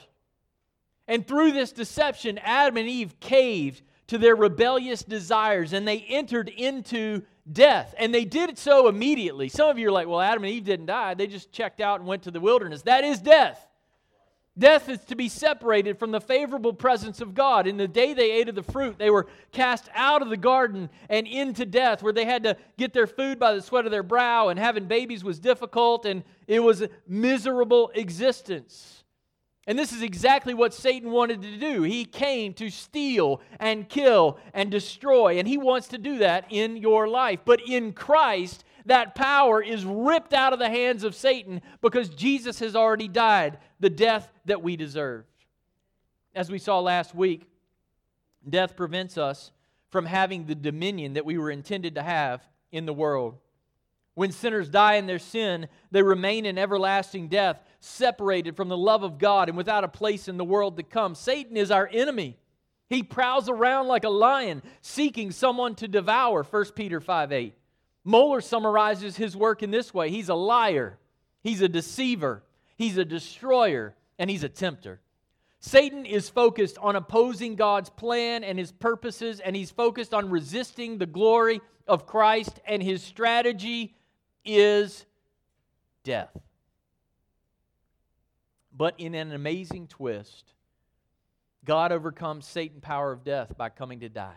And 1.06 1.26
through 1.26 1.52
this 1.52 1.72
deception, 1.72 2.38
Adam 2.38 2.76
and 2.78 2.88
Eve 2.88 3.18
caved 3.20 3.82
to 4.06 4.18
their 4.18 4.36
rebellious 4.36 5.02
desires 5.02 5.72
and 5.72 5.86
they 5.86 6.00
entered 6.08 6.48
into 6.48 7.22
death. 7.50 7.94
And 7.98 8.14
they 8.14 8.24
did 8.24 8.58
so 8.58 8.88
immediately. 8.88 9.48
Some 9.48 9.68
of 9.68 9.78
you 9.78 9.88
are 9.88 9.92
like, 9.92 10.08
well, 10.08 10.20
Adam 10.20 10.44
and 10.44 10.52
Eve 10.52 10.64
didn't 10.64 10.86
die. 10.86 11.14
They 11.14 11.26
just 11.26 11.52
checked 11.52 11.80
out 11.80 12.00
and 12.00 12.08
went 12.08 12.22
to 12.24 12.30
the 12.30 12.40
wilderness. 12.40 12.82
That 12.82 13.04
is 13.04 13.20
death. 13.20 13.66
Death 14.56 14.88
is 14.88 15.00
to 15.06 15.16
be 15.16 15.28
separated 15.28 15.98
from 15.98 16.12
the 16.12 16.20
favorable 16.20 16.72
presence 16.72 17.20
of 17.20 17.34
God. 17.34 17.66
In 17.66 17.76
the 17.76 17.88
day 17.88 18.14
they 18.14 18.30
ate 18.30 18.48
of 18.48 18.54
the 18.54 18.62
fruit, 18.62 18.98
they 18.98 19.10
were 19.10 19.26
cast 19.50 19.88
out 19.94 20.22
of 20.22 20.28
the 20.28 20.36
garden 20.36 20.90
and 21.08 21.26
into 21.26 21.66
death, 21.66 22.04
where 22.04 22.12
they 22.12 22.24
had 22.24 22.44
to 22.44 22.56
get 22.78 22.92
their 22.92 23.08
food 23.08 23.40
by 23.40 23.52
the 23.52 23.60
sweat 23.60 23.84
of 23.84 23.90
their 23.90 24.04
brow, 24.04 24.48
and 24.48 24.60
having 24.60 24.86
babies 24.86 25.24
was 25.24 25.40
difficult, 25.40 26.06
and 26.06 26.22
it 26.46 26.60
was 26.60 26.82
a 26.82 26.88
miserable 27.08 27.90
existence. 27.96 29.03
And 29.66 29.78
this 29.78 29.92
is 29.92 30.02
exactly 30.02 30.52
what 30.52 30.74
Satan 30.74 31.10
wanted 31.10 31.40
to 31.42 31.56
do. 31.56 31.82
He 31.82 32.04
came 32.04 32.52
to 32.54 32.68
steal 32.68 33.40
and 33.58 33.88
kill 33.88 34.38
and 34.52 34.70
destroy, 34.70 35.38
and 35.38 35.48
he 35.48 35.56
wants 35.56 35.88
to 35.88 35.98
do 35.98 36.18
that 36.18 36.46
in 36.50 36.76
your 36.76 37.08
life. 37.08 37.40
But 37.44 37.62
in 37.66 37.92
Christ, 37.92 38.64
that 38.86 39.14
power 39.14 39.62
is 39.62 39.84
ripped 39.84 40.34
out 40.34 40.52
of 40.52 40.58
the 40.58 40.68
hands 40.68 41.04
of 41.04 41.14
Satan 41.14 41.62
because 41.80 42.10
Jesus 42.10 42.58
has 42.58 42.76
already 42.76 43.08
died 43.08 43.58
the 43.80 43.88
death 43.88 44.28
that 44.44 44.62
we 44.62 44.76
deserved. 44.76 45.28
As 46.34 46.50
we 46.50 46.58
saw 46.58 46.80
last 46.80 47.14
week, 47.14 47.48
death 48.46 48.76
prevents 48.76 49.16
us 49.16 49.52
from 49.88 50.04
having 50.04 50.44
the 50.44 50.54
dominion 50.54 51.14
that 51.14 51.24
we 51.24 51.38
were 51.38 51.50
intended 51.50 51.94
to 51.94 52.02
have 52.02 52.42
in 52.70 52.84
the 52.84 52.92
world. 52.92 53.38
When 54.14 54.30
sinners 54.30 54.68
die 54.68 54.94
in 54.94 55.06
their 55.06 55.18
sin, 55.18 55.68
they 55.90 56.02
remain 56.02 56.46
in 56.46 56.56
everlasting 56.56 57.28
death, 57.28 57.60
separated 57.80 58.56
from 58.56 58.68
the 58.68 58.76
love 58.76 59.02
of 59.02 59.18
God 59.18 59.48
and 59.48 59.58
without 59.58 59.84
a 59.84 59.88
place 59.88 60.28
in 60.28 60.36
the 60.36 60.44
world 60.44 60.76
to 60.76 60.84
come. 60.84 61.14
Satan 61.14 61.56
is 61.56 61.70
our 61.70 61.88
enemy. 61.92 62.36
He 62.88 63.02
prowls 63.02 63.48
around 63.48 63.88
like 63.88 64.04
a 64.04 64.10
lion, 64.10 64.62
seeking 64.80 65.32
someone 65.32 65.74
to 65.76 65.88
devour, 65.88 66.44
1 66.44 66.64
Peter 66.76 67.00
5 67.00 67.32
8. 67.32 67.54
Mohler 68.06 68.42
summarizes 68.42 69.16
his 69.16 69.36
work 69.36 69.62
in 69.62 69.70
this 69.70 69.92
way 69.92 70.10
He's 70.10 70.28
a 70.28 70.34
liar, 70.34 70.98
he's 71.42 71.60
a 71.60 71.68
deceiver, 71.68 72.44
he's 72.76 72.98
a 72.98 73.04
destroyer, 73.04 73.96
and 74.18 74.30
he's 74.30 74.44
a 74.44 74.48
tempter. 74.48 75.00
Satan 75.58 76.04
is 76.04 76.28
focused 76.28 76.76
on 76.78 76.94
opposing 76.94 77.56
God's 77.56 77.88
plan 77.88 78.44
and 78.44 78.58
his 78.58 78.70
purposes, 78.70 79.40
and 79.40 79.56
he's 79.56 79.70
focused 79.70 80.12
on 80.12 80.28
resisting 80.28 80.98
the 80.98 81.06
glory 81.06 81.62
of 81.88 82.06
Christ, 82.06 82.60
and 82.66 82.82
his 82.82 83.02
strategy 83.02 83.94
is 84.44 85.04
death. 86.02 86.36
But 88.76 88.94
in 88.98 89.14
an 89.14 89.32
amazing 89.32 89.86
twist, 89.86 90.52
God 91.64 91.92
overcomes 91.92 92.46
Satan's 92.46 92.82
power 92.82 93.12
of 93.12 93.24
death 93.24 93.56
by 93.56 93.68
coming 93.68 94.00
to 94.00 94.08
die. 94.08 94.36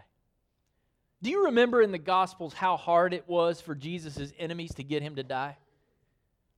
Do 1.21 1.31
you 1.31 1.45
remember 1.45 1.81
in 1.81 1.91
the 1.91 1.97
Gospels 1.97 2.53
how 2.53 2.77
hard 2.77 3.13
it 3.13 3.27
was 3.27 3.59
for 3.59 3.73
Jesus' 3.73 4.31
enemies 4.37 4.73
to 4.75 4.83
get 4.83 5.01
him 5.01 5.15
to 5.15 5.23
die? 5.23 5.57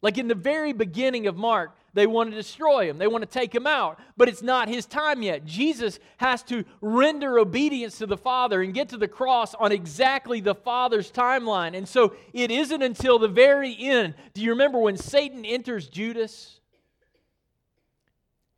Like 0.01 0.17
in 0.17 0.27
the 0.27 0.35
very 0.35 0.71
beginning 0.71 1.27
of 1.27 1.35
Mark, 1.35 1.75
they 1.93 2.07
want 2.07 2.29
to 2.29 2.35
destroy 2.35 2.89
him, 2.89 2.97
they 2.97 3.07
want 3.07 3.23
to 3.23 3.29
take 3.29 3.53
him 3.53 3.67
out, 3.67 3.99
but 4.15 4.29
it's 4.29 4.41
not 4.41 4.69
his 4.69 4.85
time 4.85 5.21
yet. 5.21 5.45
Jesus 5.45 5.99
has 6.17 6.43
to 6.43 6.63
render 6.81 7.39
obedience 7.39 7.97
to 7.97 8.05
the 8.05 8.17
Father 8.17 8.61
and 8.61 8.73
get 8.73 8.89
to 8.89 8.97
the 8.97 9.07
cross 9.07 9.55
on 9.55 9.71
exactly 9.71 10.39
the 10.39 10.55
Father's 10.55 11.11
timeline. 11.11 11.75
And 11.75 11.87
so 11.87 12.15
it 12.31 12.51
isn't 12.51 12.81
until 12.81 13.19
the 13.19 13.27
very 13.27 13.75
end. 13.77 14.13
Do 14.33 14.41
you 14.41 14.51
remember 14.51 14.79
when 14.79 14.97
Satan 14.97 15.43
enters 15.43 15.89
Judas? 15.89 16.61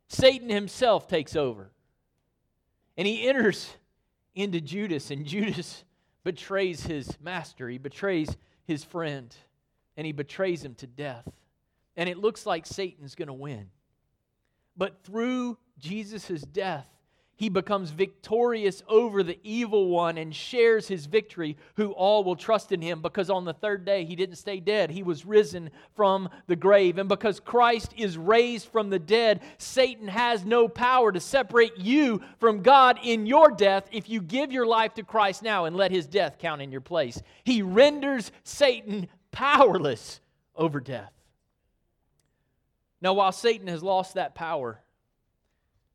Satan 0.08 0.50
himself 0.50 1.08
takes 1.08 1.34
over. 1.34 1.70
And 2.96 3.08
he 3.08 3.26
enters 3.26 3.70
into 4.34 4.60
Judas, 4.60 5.10
and 5.10 5.24
Judas 5.24 5.84
betrays 6.22 6.84
his 6.84 7.18
master, 7.20 7.68
he 7.68 7.78
betrays 7.78 8.36
his 8.64 8.84
friend 8.84 9.34
and 9.96 10.06
he 10.06 10.12
betrays 10.12 10.64
him 10.64 10.74
to 10.76 10.86
death. 10.86 11.28
And 11.96 12.08
it 12.08 12.18
looks 12.18 12.46
like 12.46 12.66
Satan's 12.66 13.14
going 13.14 13.28
to 13.28 13.34
win. 13.34 13.68
But 14.76 15.02
through 15.04 15.58
Jesus' 15.78 16.42
death, 16.42 16.88
he 17.42 17.48
becomes 17.48 17.90
victorious 17.90 18.84
over 18.86 19.24
the 19.24 19.38
evil 19.42 19.88
one 19.88 20.16
and 20.16 20.32
shares 20.32 20.86
his 20.86 21.06
victory, 21.06 21.56
who 21.74 21.90
all 21.90 22.22
will 22.22 22.36
trust 22.36 22.70
in 22.70 22.80
him 22.80 23.02
because 23.02 23.30
on 23.30 23.44
the 23.44 23.52
third 23.52 23.84
day 23.84 24.04
he 24.04 24.14
didn't 24.14 24.36
stay 24.36 24.60
dead. 24.60 24.90
He 24.90 25.02
was 25.02 25.26
risen 25.26 25.70
from 25.96 26.28
the 26.46 26.54
grave. 26.54 26.98
And 26.98 27.08
because 27.08 27.40
Christ 27.40 27.94
is 27.96 28.16
raised 28.16 28.68
from 28.68 28.90
the 28.90 28.98
dead, 29.00 29.40
Satan 29.58 30.06
has 30.06 30.44
no 30.44 30.68
power 30.68 31.10
to 31.10 31.18
separate 31.18 31.76
you 31.78 32.22
from 32.38 32.62
God 32.62 33.00
in 33.02 33.26
your 33.26 33.50
death 33.50 33.88
if 33.90 34.08
you 34.08 34.20
give 34.20 34.52
your 34.52 34.66
life 34.66 34.94
to 34.94 35.02
Christ 35.02 35.42
now 35.42 35.64
and 35.64 35.74
let 35.74 35.90
his 35.90 36.06
death 36.06 36.38
count 36.38 36.62
in 36.62 36.70
your 36.70 36.80
place. 36.80 37.20
He 37.42 37.60
renders 37.60 38.30
Satan 38.44 39.08
powerless 39.32 40.20
over 40.54 40.80
death. 40.80 41.12
Now, 43.00 43.14
while 43.14 43.32
Satan 43.32 43.66
has 43.66 43.82
lost 43.82 44.14
that 44.14 44.34
power, 44.36 44.80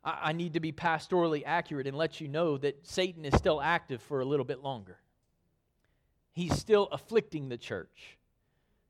I, 0.04 0.20
I 0.24 0.34
need 0.34 0.54
to 0.54 0.60
be 0.60 0.74
pastorally 0.74 1.44
accurate 1.46 1.88
and 1.88 1.96
let 1.96 2.20
you 2.20 2.28
know 2.28 2.58
that 2.58 2.86
Satan 2.86 3.24
is 3.24 3.36
still 3.36 3.62
active 3.62 4.02
for 4.02 4.20
a 4.20 4.26
little 4.26 4.46
bit 4.46 4.62
longer. 4.62 4.98
He's 6.34 6.54
still 6.60 6.90
afflicting 6.92 7.48
the 7.50 7.58
church, 7.58 8.18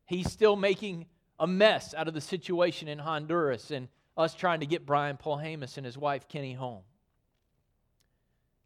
he's 0.06 0.32
still 0.32 0.56
making 0.56 1.06
a 1.40 1.46
mess 1.46 1.94
out 1.94 2.08
of 2.08 2.16
the 2.16 2.22
situation 2.22 2.88
in 2.88 2.98
Honduras 2.98 3.70
and 3.70 3.90
us 4.18 4.34
trying 4.34 4.62
to 4.62 4.66
get 4.66 4.86
Brian 4.86 5.16
Paul 5.16 5.38
Hamas 5.38 5.78
and 5.78 5.86
his 5.86 5.98
wife 5.98 6.28
Kenny 6.28 6.54
home. 6.54 6.82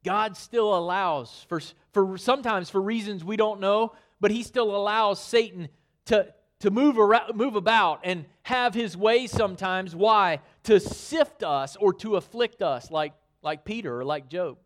God 0.03 0.37
still 0.37 0.73
allows, 0.75 1.45
for, 1.49 1.61
for 1.91 2.17
sometimes 2.17 2.69
for 2.69 2.81
reasons 2.81 3.23
we 3.23 3.35
don't 3.35 3.59
know, 3.59 3.93
but 4.21 4.31
he 4.31 4.43
still 4.43 4.73
allows 4.73 5.21
Satan 5.21 5.67
to, 6.05 6.33
to 6.59 6.71
move, 6.71 6.97
around, 6.97 7.35
move 7.35 7.55
about 7.55 8.01
and 8.03 8.25
have 8.43 8.73
his 8.73 8.95
way 8.95 9.27
sometimes. 9.27 9.95
Why? 9.95 10.39
To 10.63 10.79
sift 10.79 11.43
us 11.43 11.75
or 11.75 11.91
to 11.95 12.15
afflict 12.15 12.61
us, 12.61 12.91
like, 12.91 13.13
like 13.41 13.65
Peter 13.65 13.99
or 13.99 14.05
like 14.05 14.29
Job. 14.29 14.57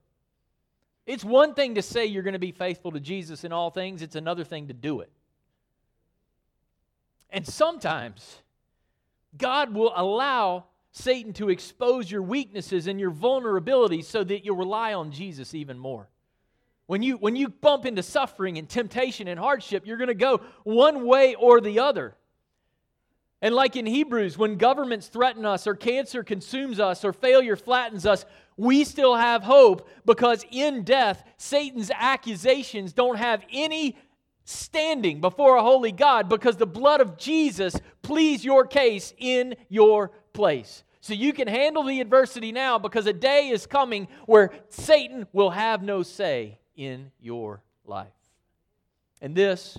It's 1.08 1.24
one 1.24 1.54
thing 1.54 1.76
to 1.76 1.82
say 1.82 2.06
you're 2.06 2.24
going 2.24 2.34
to 2.34 2.40
be 2.40 2.52
faithful 2.52 2.92
to 2.92 3.00
Jesus 3.00 3.44
in 3.44 3.52
all 3.52 3.72
things, 3.72 4.02
it's 4.02 4.16
another 4.16 4.44
thing 4.44 4.68
to 4.68 4.74
do 4.74 5.00
it. 5.00 5.12
And 7.30 7.48
sometimes 7.48 8.42
God 9.38 9.74
will 9.74 9.94
allow 9.96 10.66
Satan 10.92 11.34
to 11.34 11.50
expose 11.50 12.10
your 12.10 12.22
weaknesses 12.22 12.88
and 12.88 13.00
your 13.00 13.12
vulnerabilities 13.12 14.06
so 14.06 14.24
that 14.24 14.46
you'll 14.46 14.56
rely 14.56 14.94
on 14.94 15.12
Jesus 15.12 15.54
even 15.54 15.78
more. 15.78 16.10
When 16.88 17.02
you, 17.02 17.18
when 17.18 17.36
you 17.36 17.50
bump 17.50 17.86
into 17.86 18.04
suffering 18.04 18.58
and 18.58 18.70
temptation 18.70 19.28
and 19.28 19.40
hardship, 19.40 19.88
you're 19.88 19.98
going 19.98 20.08
to 20.08 20.14
go 20.14 20.42
one 20.64 21.06
way 21.06 21.36
or 21.36 21.60
the 21.60 21.80
other. 21.80 22.16
And 23.42 23.54
like 23.54 23.76
in 23.76 23.86
Hebrews, 23.86 24.38
when 24.38 24.58
governments 24.58 25.08
threaten 25.08 25.46
us, 25.46 25.68
or 25.68 25.76
cancer 25.76 26.24
consumes 26.24 26.80
us, 26.80 27.04
or 27.04 27.12
failure 27.12 27.56
flattens 27.56 28.06
us, 28.06 28.26
we 28.58 28.84
still 28.84 29.16
have 29.16 29.44
hope 29.44 29.90
because 30.06 30.46
in 30.52 30.84
death, 30.84 31.24
Satan's 31.38 31.92
accusations 31.94 32.94
don't 32.94 33.18
have 33.18 33.44
any 33.52 33.98
standing 34.46 35.22
before 35.22 35.58
a 35.58 35.64
holy 35.64 35.92
God 35.92 36.30
because 36.30 36.56
the 36.56 36.68
blood 36.68 37.02
of 37.02 37.18
Jesus 37.18 37.76
pleads 38.04 38.46
your 38.46 38.66
case 38.66 39.14
in 39.18 39.56
your 39.70 40.12
place. 40.34 40.84
So 41.02 41.14
you 41.14 41.34
can 41.34 41.48
handle 41.48 41.84
the 41.84 42.00
adversity 42.00 42.52
now 42.52 42.80
because 42.80 43.06
a 43.06 43.14
day 43.14 43.50
is 43.50 43.68
coming 43.68 44.08
where 44.26 44.52
Satan 44.70 45.28
will 45.34 45.50
have 45.50 45.84
no 45.84 46.04
say 46.04 46.60
in 46.76 47.12
your 47.20 47.62
life. 47.86 48.08
And 49.22 49.36
this, 49.36 49.78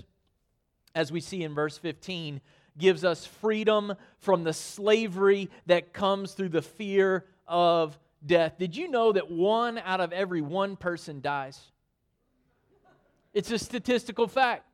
as 0.95 1.11
we 1.11 1.21
see 1.21 1.43
in 1.43 1.53
verse 1.53 1.77
15, 1.77 2.41
gives 2.77 3.03
us 3.03 3.25
freedom 3.25 3.93
from 4.19 4.43
the 4.43 4.53
slavery 4.53 5.49
that 5.65 5.93
comes 5.93 6.33
through 6.33 6.49
the 6.49 6.61
fear 6.61 7.25
of 7.47 7.97
death. 8.25 8.57
Did 8.57 8.75
you 8.75 8.89
know 8.89 9.11
that 9.11 9.31
one 9.31 9.77
out 9.79 10.01
of 10.01 10.11
every 10.11 10.41
one 10.41 10.75
person 10.75 11.21
dies? 11.21 11.59
It's 13.33 13.51
a 13.51 13.59
statistical 13.59 14.27
fact. 14.27 14.65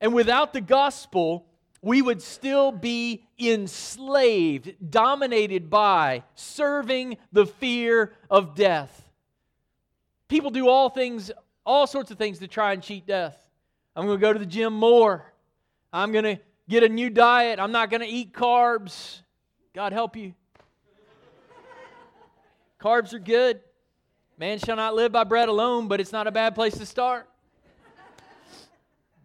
And 0.00 0.14
without 0.14 0.52
the 0.52 0.60
gospel, 0.60 1.46
we 1.82 2.02
would 2.02 2.20
still 2.20 2.72
be 2.72 3.24
enslaved, 3.38 4.90
dominated 4.90 5.70
by, 5.70 6.24
serving 6.34 7.16
the 7.32 7.46
fear 7.46 8.12
of 8.30 8.54
death. 8.54 9.05
People 10.28 10.50
do 10.50 10.68
all 10.68 10.88
things, 10.88 11.30
all 11.64 11.86
sorts 11.86 12.10
of 12.10 12.18
things 12.18 12.38
to 12.40 12.48
try 12.48 12.72
and 12.72 12.82
cheat 12.82 13.06
death. 13.06 13.36
I'm 13.94 14.06
going 14.06 14.18
to 14.18 14.20
go 14.20 14.32
to 14.32 14.38
the 14.38 14.46
gym 14.46 14.72
more. 14.72 15.32
I'm 15.92 16.12
going 16.12 16.24
to 16.24 16.38
get 16.68 16.82
a 16.82 16.88
new 16.88 17.10
diet. 17.10 17.58
I'm 17.58 17.72
not 17.72 17.90
going 17.90 18.02
to 18.02 18.06
eat 18.06 18.32
carbs. 18.32 19.20
God 19.74 19.92
help 19.92 20.16
you. 20.16 20.34
carbs 22.80 23.12
are 23.12 23.18
good. 23.18 23.60
Man 24.38 24.58
shall 24.58 24.76
not 24.76 24.94
live 24.94 25.12
by 25.12 25.24
bread 25.24 25.48
alone, 25.48 25.88
but 25.88 26.00
it's 26.00 26.12
not 26.12 26.26
a 26.26 26.32
bad 26.32 26.54
place 26.54 26.76
to 26.76 26.84
start. 26.84 27.28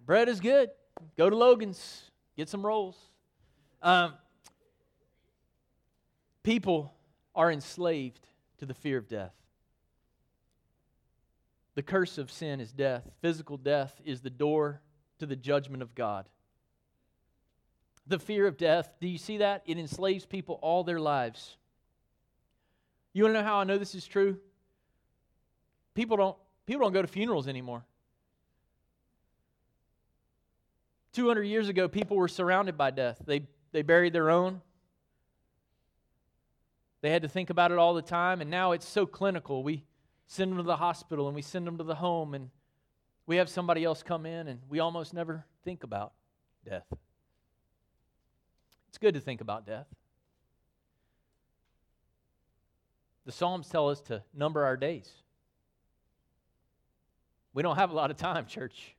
bread 0.06 0.30
is 0.30 0.40
good. 0.40 0.70
Go 1.18 1.30
to 1.30 1.36
Logan's, 1.36 2.12
get 2.38 2.48
some 2.48 2.66
rolls. 2.66 2.98
Um, 3.82 4.14
people 6.44 6.94
are 7.36 7.52
enslaved 7.52 8.28
to 8.60 8.66
the 8.66 8.74
fear 8.74 8.98
of 8.98 9.10
death. 9.10 9.34
The 11.82 11.86
curse 11.86 12.20
of 12.20 12.30
sin 12.30 12.60
is 12.60 12.72
death. 12.72 13.10
Physical 13.24 13.58
death 13.58 14.00
is 14.06 14.22
the 14.22 14.30
door 14.30 14.84
to 15.18 15.26
the 15.26 15.36
judgment 15.36 15.82
of 15.82 15.96
God. 15.96 16.30
The 18.06 18.20
fear 18.20 18.46
of 18.46 18.56
death, 18.56 18.94
do 19.02 19.08
you 19.08 19.18
see 19.18 19.38
that? 19.38 19.64
It 19.66 19.80
enslaves 19.80 20.24
people 20.24 20.60
all 20.62 20.84
their 20.84 21.00
lives. 21.00 21.58
You 23.14 23.24
want 23.24 23.34
to 23.34 23.40
know 23.40 23.44
how 23.44 23.56
I 23.56 23.64
know 23.64 23.80
this 23.80 23.96
is 23.96 24.06
true? 24.06 24.38
People 25.96 26.18
don't, 26.18 26.38
people 26.68 26.84
don't 26.84 26.94
go 26.94 27.02
to 27.02 27.08
funerals 27.08 27.48
anymore. 27.48 27.84
200 31.14 31.42
years 31.42 31.68
ago, 31.68 31.88
people 31.88 32.16
were 32.16 32.28
surrounded 32.28 32.78
by 32.78 32.92
death. 32.92 33.20
They, 33.26 33.48
they 33.72 33.82
buried 33.82 34.14
their 34.14 34.30
own. 34.30 34.62
They 37.02 37.10
had 37.10 37.24
to 37.24 37.28
think 37.28 37.50
about 37.50 37.72
it 37.72 37.80
all 37.80 37.96
the 37.96 38.04
time, 38.04 38.40
and 38.40 38.52
now 38.52 38.74
it's 38.74 38.88
so 38.88 39.08
clinical. 39.08 39.64
We 39.64 39.84
send 40.32 40.50
them 40.50 40.58
to 40.58 40.64
the 40.64 40.78
hospital 40.78 41.28
and 41.28 41.36
we 41.36 41.42
send 41.42 41.68
them 41.68 41.78
to 41.78 41.84
the 41.84 41.96
home, 41.96 42.34
and 42.34 42.50
we 43.28 43.36
have 43.36 43.50
somebody 43.50 43.84
else 43.84 44.02
come 44.02 44.26
in, 44.26 44.48
and 44.48 44.62
we 44.70 44.80
almost 44.80 45.14
never 45.14 45.44
think 45.66 45.84
about 45.84 46.14
death. 46.66 46.86
It's 48.88 48.98
good 48.98 49.14
to 49.16 49.20
think 49.20 49.42
about 49.42 49.66
death. 49.66 49.88
The 53.26 53.34
Psalms 53.34 53.68
tell 53.68 53.90
us 53.90 54.00
to 54.04 54.24
number 54.34 54.64
our 54.64 54.78
days. 54.78 55.10
We 57.54 57.62
don't 57.62 57.76
have 57.76 57.92
a 57.92 57.94
lot 57.94 58.10
of 58.10 58.16
time, 58.16 58.46
church. 58.46 58.96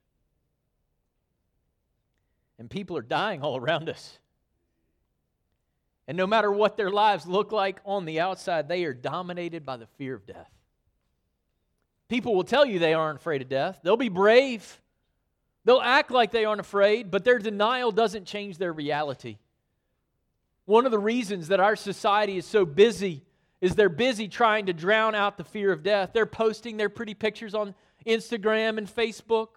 And 2.58 2.68
people 2.68 2.98
are 2.98 3.02
dying 3.02 3.40
all 3.40 3.56
around 3.56 3.88
us. 3.88 4.18
And 6.06 6.18
no 6.18 6.26
matter 6.26 6.52
what 6.52 6.76
their 6.76 6.90
lives 6.90 7.26
look 7.26 7.52
like 7.52 7.80
on 7.86 8.04
the 8.04 8.20
outside, 8.20 8.68
they 8.68 8.84
are 8.84 8.92
dominated 8.92 9.64
by 9.64 9.78
the 9.78 9.86
fear 9.96 10.14
of 10.14 10.26
death. 10.26 10.50
People 12.08 12.34
will 12.34 12.44
tell 12.44 12.66
you 12.66 12.78
they 12.78 12.94
aren't 12.94 13.20
afraid 13.20 13.42
of 13.42 13.48
death. 13.48 13.80
They'll 13.82 13.96
be 13.96 14.08
brave. 14.08 14.80
They'll 15.64 15.80
act 15.80 16.10
like 16.10 16.30
they 16.30 16.44
aren't 16.44 16.60
afraid, 16.60 17.10
but 17.10 17.24
their 17.24 17.38
denial 17.38 17.92
doesn't 17.92 18.26
change 18.26 18.58
their 18.58 18.72
reality. 18.72 19.38
One 20.64 20.84
of 20.84 20.92
the 20.92 20.98
reasons 20.98 21.48
that 21.48 21.60
our 21.60 21.76
society 21.76 22.36
is 22.36 22.46
so 22.46 22.64
busy 22.64 23.22
is 23.60 23.74
they're 23.74 23.88
busy 23.88 24.28
trying 24.28 24.66
to 24.66 24.72
drown 24.72 25.14
out 25.14 25.36
the 25.36 25.44
fear 25.44 25.72
of 25.72 25.82
death. 25.82 26.10
They're 26.12 26.26
posting 26.26 26.76
their 26.76 26.88
pretty 26.88 27.14
pictures 27.14 27.54
on 27.54 27.74
Instagram 28.06 28.78
and 28.78 28.86
Facebook. 28.88 29.48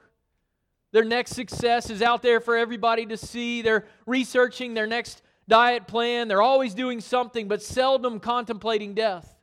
Their 0.92 1.04
next 1.04 1.32
success 1.32 1.90
is 1.90 2.02
out 2.02 2.22
there 2.22 2.40
for 2.40 2.56
everybody 2.56 3.06
to 3.08 3.18
see. 3.18 3.62
They're 3.62 3.86
researching 4.06 4.74
their 4.74 4.88
next 4.88 5.24
diet 5.48 5.88
plan. 5.88 6.28
They're 6.28 6.42
always 6.42 6.74
doing 6.74 7.02
something, 7.02 7.48
but 7.48 7.62
seldom 7.62 8.20
contemplating 8.20 8.94
death. 8.94 9.35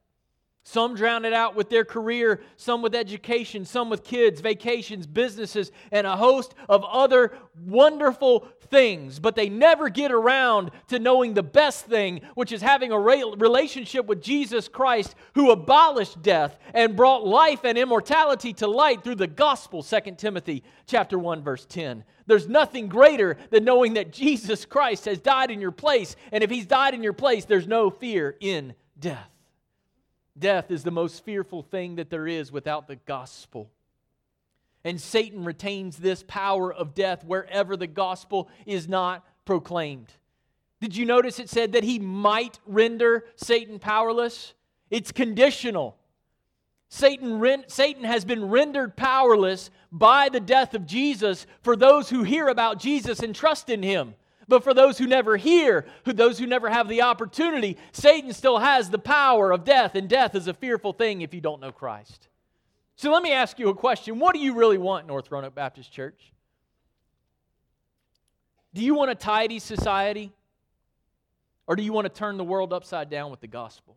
Some 0.65 0.95
drown 0.95 1.25
it 1.25 1.33
out 1.33 1.57
with 1.57 1.71
their 1.71 1.85
career, 1.85 2.41
some 2.57 2.83
with 2.83 2.95
education, 2.95 3.65
some 3.65 3.91
with 3.91 4.05
kids, 4.05 4.41
vacations, 4.41 5.09
businesses, 5.09 5.73
and 5.91 6.07
a 6.07 6.17
host 6.17 6.55
of 6.69 6.85
other 6.85 7.37
wonderful 7.67 8.47
things. 8.71 9.19
But 9.19 9.35
they 9.35 9.49
never 9.49 9.89
get 9.89 10.13
around 10.13 10.71
to 10.89 11.01
knowing 11.01 11.35
the 11.35 11.43
best 11.43 11.87
thing, 11.87 12.21
which 12.37 12.53
is 12.53 12.63
having 12.63 12.93
a 12.93 12.99
relationship 12.99 14.07
with 14.07 14.23
Jesus 14.23 14.69
Christ, 14.69 15.17
who 15.35 15.51
abolished 15.51 16.23
death 16.23 16.57
and 16.73 16.97
brought 16.97 17.27
life 17.27 17.65
and 17.65 17.77
immortality 17.77 18.53
to 18.55 18.69
light 18.69 19.03
through 19.03 19.17
the 19.17 19.27
gospel, 19.27 19.83
2 19.83 20.13
Timothy 20.17 20.63
chapter 20.87 21.19
1, 21.19 21.43
verse 21.43 21.67
10. 21.67 22.05
There's 22.27 22.49
nothing 22.49 22.87
greater 22.87 23.37
than 23.51 23.65
knowing 23.65 23.95
that 23.95 24.13
Jesus 24.13 24.65
Christ 24.65 25.07
has 25.07 25.19
died 25.19 25.51
in 25.51 25.61
your 25.61 25.73
place. 25.73 26.15
And 26.31 26.45
if 26.45 26.51
he's 26.51 26.67
died 26.67 26.95
in 26.95 27.03
your 27.03 27.13
place, 27.13 27.47
there's 27.47 27.67
no 27.67 27.91
fear 27.91 28.37
in 28.39 28.75
death. 29.01 29.32
Death 30.39 30.71
is 30.71 30.83
the 30.83 30.91
most 30.91 31.25
fearful 31.25 31.63
thing 31.63 31.97
that 31.97 32.11
there 32.11 32.27
is 32.27 32.51
without 32.51 32.89
the 32.89 32.97
gospel. 32.97 33.71
And 34.85 35.01
Satan 35.01 35.45
retains 35.45 35.97
this 35.97 36.25
power 36.27 36.73
of 36.73 36.95
death 36.95 37.25
wherever 37.25 37.77
the 37.77 37.87
gospel 37.87 38.49
is 38.67 38.89
not 38.89 39.25
proclaimed. 39.45 40.13
Did 40.81 40.97
you 40.97 41.07
notice 41.07 41.39
it 41.39 41.49
said 41.49 41.73
that 41.73 41.85
he 41.85 41.99
might 41.99 42.59
render 42.67 43.27
Satan 43.37 43.79
powerless? 43.79 44.55
It's 44.91 45.13
conditional. 45.13 45.97
Satan, 46.89 47.65
Satan 47.69 48.05
has 48.05 48.25
been 48.25 48.51
rendered 48.51 48.97
powerless 48.97 49.71
by 49.93 50.29
the 50.29 50.41
death 50.41 50.75
of 50.75 50.87
Jesus 50.87 51.47
for 51.63 51.77
those 51.77 52.11
who 52.11 52.23
hear 52.23 52.49
about 52.49 52.81
Jesus 52.81 53.21
and 53.21 53.35
trust 53.35 53.71
in 53.71 53.83
him. 53.83 54.15
But 54.53 54.65
for 54.65 54.75
those 54.75 54.99
who 54.99 55.07
never 55.07 55.39
hear, 55.39 55.87
who 56.05 56.13
those 56.13 56.39
who 56.39 56.47
never 56.47 56.69
have 56.69 56.87
the 56.87 57.01
opportunity, 57.01 57.79
Satan 57.91 58.35
still 58.35 58.59
has 58.59 58.91
the 58.91 58.99
power 58.99 59.51
of 59.51 59.65
death, 59.65 59.95
and 59.95 60.07
death 60.11 60.35
is 60.35 60.47
a 60.47 60.53
fearful 60.53 60.93
thing 60.93 61.23
if 61.23 61.33
you 61.33 61.41
don't 61.41 61.59
know 61.59 61.73
Christ. 61.73 62.29
So 62.95 63.11
let 63.11 63.23
me 63.23 63.33
ask 63.33 63.59
you 63.59 63.71
a 63.71 63.75
question. 63.75 64.19
What 64.19 64.35
do 64.35 64.43
you 64.43 64.53
really 64.53 64.77
want, 64.77 65.07
North 65.07 65.31
Roanoke 65.31 65.55
Baptist 65.55 65.91
Church? 65.91 66.35
Do 68.75 68.83
you 68.83 68.95
want 68.95 69.11
a 69.11 69.15
tidy 69.15 69.59
society? 69.59 70.33
Or 71.67 71.75
do 71.75 71.83
you 71.83 71.95
want 71.95 72.05
to 72.05 72.13
turn 72.13 72.37
the 72.37 72.45
world 72.45 72.75
upside 72.75 73.09
down 73.09 73.31
with 73.31 73.41
the 73.41 73.47
gospel? 73.47 73.97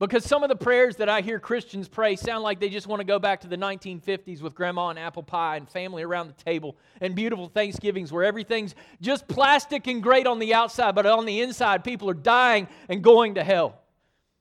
Because 0.00 0.24
some 0.24 0.42
of 0.42 0.48
the 0.48 0.56
prayers 0.56 0.96
that 0.96 1.08
I 1.08 1.20
hear 1.20 1.38
Christians 1.38 1.88
pray 1.88 2.16
sound 2.16 2.42
like 2.42 2.58
they 2.58 2.68
just 2.68 2.88
want 2.88 2.98
to 2.98 3.04
go 3.04 3.20
back 3.20 3.42
to 3.42 3.48
the 3.48 3.56
1950s 3.56 4.42
with 4.42 4.54
grandma 4.54 4.88
and 4.88 4.98
apple 4.98 5.22
pie 5.22 5.56
and 5.56 5.68
family 5.68 6.02
around 6.02 6.26
the 6.26 6.44
table 6.44 6.76
and 7.00 7.14
beautiful 7.14 7.48
Thanksgivings 7.48 8.10
where 8.10 8.24
everything's 8.24 8.74
just 9.00 9.28
plastic 9.28 9.86
and 9.86 10.02
great 10.02 10.26
on 10.26 10.40
the 10.40 10.52
outside, 10.52 10.96
but 10.96 11.06
on 11.06 11.26
the 11.26 11.40
inside, 11.40 11.84
people 11.84 12.10
are 12.10 12.14
dying 12.14 12.66
and 12.88 13.04
going 13.04 13.36
to 13.36 13.44
hell. 13.44 13.80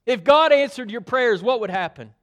If 0.07 0.23
God 0.23 0.51
answered 0.51 0.89
your 0.89 1.01
prayers, 1.01 1.43
what 1.43 1.59
would 1.59 1.69
happen? 1.69 2.13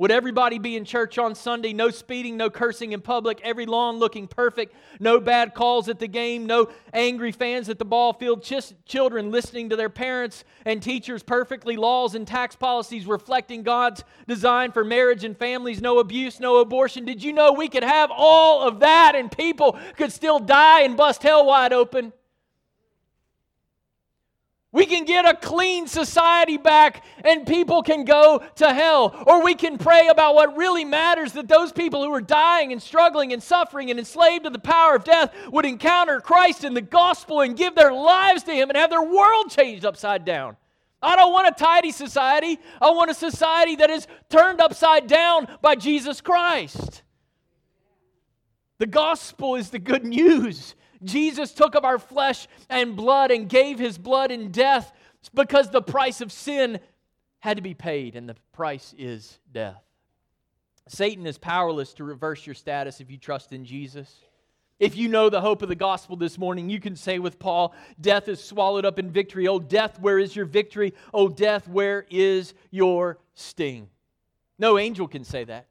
Would 0.00 0.10
everybody 0.10 0.58
be 0.58 0.78
in 0.78 0.86
church 0.86 1.18
on 1.18 1.34
Sunday? 1.34 1.74
No 1.74 1.90
speeding, 1.90 2.38
no 2.38 2.48
cursing 2.48 2.92
in 2.92 3.02
public, 3.02 3.38
every 3.44 3.66
lawn 3.66 3.98
looking 3.98 4.26
perfect, 4.26 4.74
no 4.98 5.20
bad 5.20 5.52
calls 5.52 5.90
at 5.90 5.98
the 5.98 6.08
game, 6.08 6.46
no 6.46 6.70
angry 6.94 7.32
fans 7.32 7.68
at 7.68 7.78
the 7.78 7.84
ball 7.84 8.14
field, 8.14 8.42
Ch- 8.42 8.72
children 8.86 9.30
listening 9.30 9.68
to 9.68 9.76
their 9.76 9.90
parents 9.90 10.44
and 10.64 10.82
teachers 10.82 11.22
perfectly, 11.22 11.76
laws 11.76 12.14
and 12.14 12.26
tax 12.26 12.56
policies 12.56 13.04
reflecting 13.04 13.62
God's 13.62 14.02
design 14.26 14.72
for 14.72 14.84
marriage 14.84 15.22
and 15.22 15.36
families, 15.36 15.82
no 15.82 15.98
abuse, 15.98 16.40
no 16.40 16.60
abortion. 16.60 17.04
Did 17.04 17.22
you 17.22 17.34
know 17.34 17.52
we 17.52 17.68
could 17.68 17.84
have 17.84 18.10
all 18.10 18.66
of 18.66 18.80
that 18.80 19.12
and 19.14 19.30
people 19.30 19.78
could 19.98 20.12
still 20.12 20.38
die 20.38 20.80
and 20.80 20.96
bust 20.96 21.22
hell 21.22 21.44
wide 21.44 21.74
open? 21.74 22.14
We 24.72 24.86
can 24.86 25.04
get 25.04 25.24
a 25.24 25.34
clean 25.34 25.88
society 25.88 26.56
back 26.56 27.04
and 27.24 27.44
people 27.44 27.82
can 27.82 28.04
go 28.04 28.40
to 28.56 28.72
hell. 28.72 29.24
Or 29.26 29.42
we 29.42 29.56
can 29.56 29.78
pray 29.78 30.06
about 30.06 30.36
what 30.36 30.56
really 30.56 30.84
matters 30.84 31.32
that 31.32 31.48
those 31.48 31.72
people 31.72 32.04
who 32.04 32.12
are 32.14 32.20
dying 32.20 32.70
and 32.70 32.80
struggling 32.80 33.32
and 33.32 33.42
suffering 33.42 33.90
and 33.90 33.98
enslaved 33.98 34.44
to 34.44 34.50
the 34.50 34.60
power 34.60 34.94
of 34.94 35.02
death 35.02 35.34
would 35.50 35.66
encounter 35.66 36.20
Christ 36.20 36.62
in 36.62 36.74
the 36.74 36.80
gospel 36.80 37.40
and 37.40 37.56
give 37.56 37.74
their 37.74 37.92
lives 37.92 38.44
to 38.44 38.52
Him 38.52 38.70
and 38.70 38.76
have 38.76 38.90
their 38.90 39.02
world 39.02 39.50
changed 39.50 39.84
upside 39.84 40.24
down. 40.24 40.56
I 41.02 41.16
don't 41.16 41.32
want 41.32 41.48
a 41.48 41.52
tidy 41.52 41.90
society. 41.90 42.58
I 42.80 42.90
want 42.90 43.10
a 43.10 43.14
society 43.14 43.76
that 43.76 43.90
is 43.90 44.06
turned 44.28 44.60
upside 44.60 45.08
down 45.08 45.48
by 45.62 45.74
Jesus 45.74 46.20
Christ. 46.20 47.02
The 48.78 48.86
gospel 48.86 49.56
is 49.56 49.70
the 49.70 49.78
good 49.78 50.04
news. 50.04 50.74
Jesus 51.02 51.52
took 51.52 51.74
of 51.74 51.84
our 51.84 51.98
flesh 51.98 52.46
and 52.68 52.96
blood 52.96 53.30
and 53.30 53.48
gave 53.48 53.78
his 53.78 53.98
blood 53.98 54.30
in 54.30 54.50
death 54.50 54.92
because 55.34 55.70
the 55.70 55.82
price 55.82 56.20
of 56.20 56.32
sin 56.32 56.80
had 57.40 57.56
to 57.56 57.62
be 57.62 57.74
paid, 57.74 58.16
and 58.16 58.28
the 58.28 58.36
price 58.52 58.94
is 58.98 59.38
death. 59.50 59.82
Satan 60.88 61.26
is 61.26 61.38
powerless 61.38 61.94
to 61.94 62.04
reverse 62.04 62.46
your 62.46 62.54
status 62.54 63.00
if 63.00 63.10
you 63.10 63.16
trust 63.16 63.52
in 63.52 63.64
Jesus. 63.64 64.14
If 64.78 64.96
you 64.96 65.08
know 65.08 65.28
the 65.28 65.40
hope 65.40 65.62
of 65.62 65.68
the 65.68 65.74
gospel 65.74 66.16
this 66.16 66.38
morning, 66.38 66.70
you 66.70 66.80
can 66.80 66.96
say 66.96 67.18
with 67.18 67.38
Paul, 67.38 67.74
Death 68.00 68.28
is 68.28 68.42
swallowed 68.42 68.86
up 68.86 68.98
in 68.98 69.10
victory. 69.10 69.46
Oh, 69.46 69.58
death, 69.58 70.00
where 70.00 70.18
is 70.18 70.34
your 70.34 70.46
victory? 70.46 70.94
Oh, 71.12 71.28
death, 71.28 71.68
where 71.68 72.06
is 72.10 72.54
your 72.70 73.18
sting? 73.34 73.88
No 74.58 74.78
angel 74.78 75.06
can 75.06 75.22
say 75.22 75.44
that, 75.44 75.66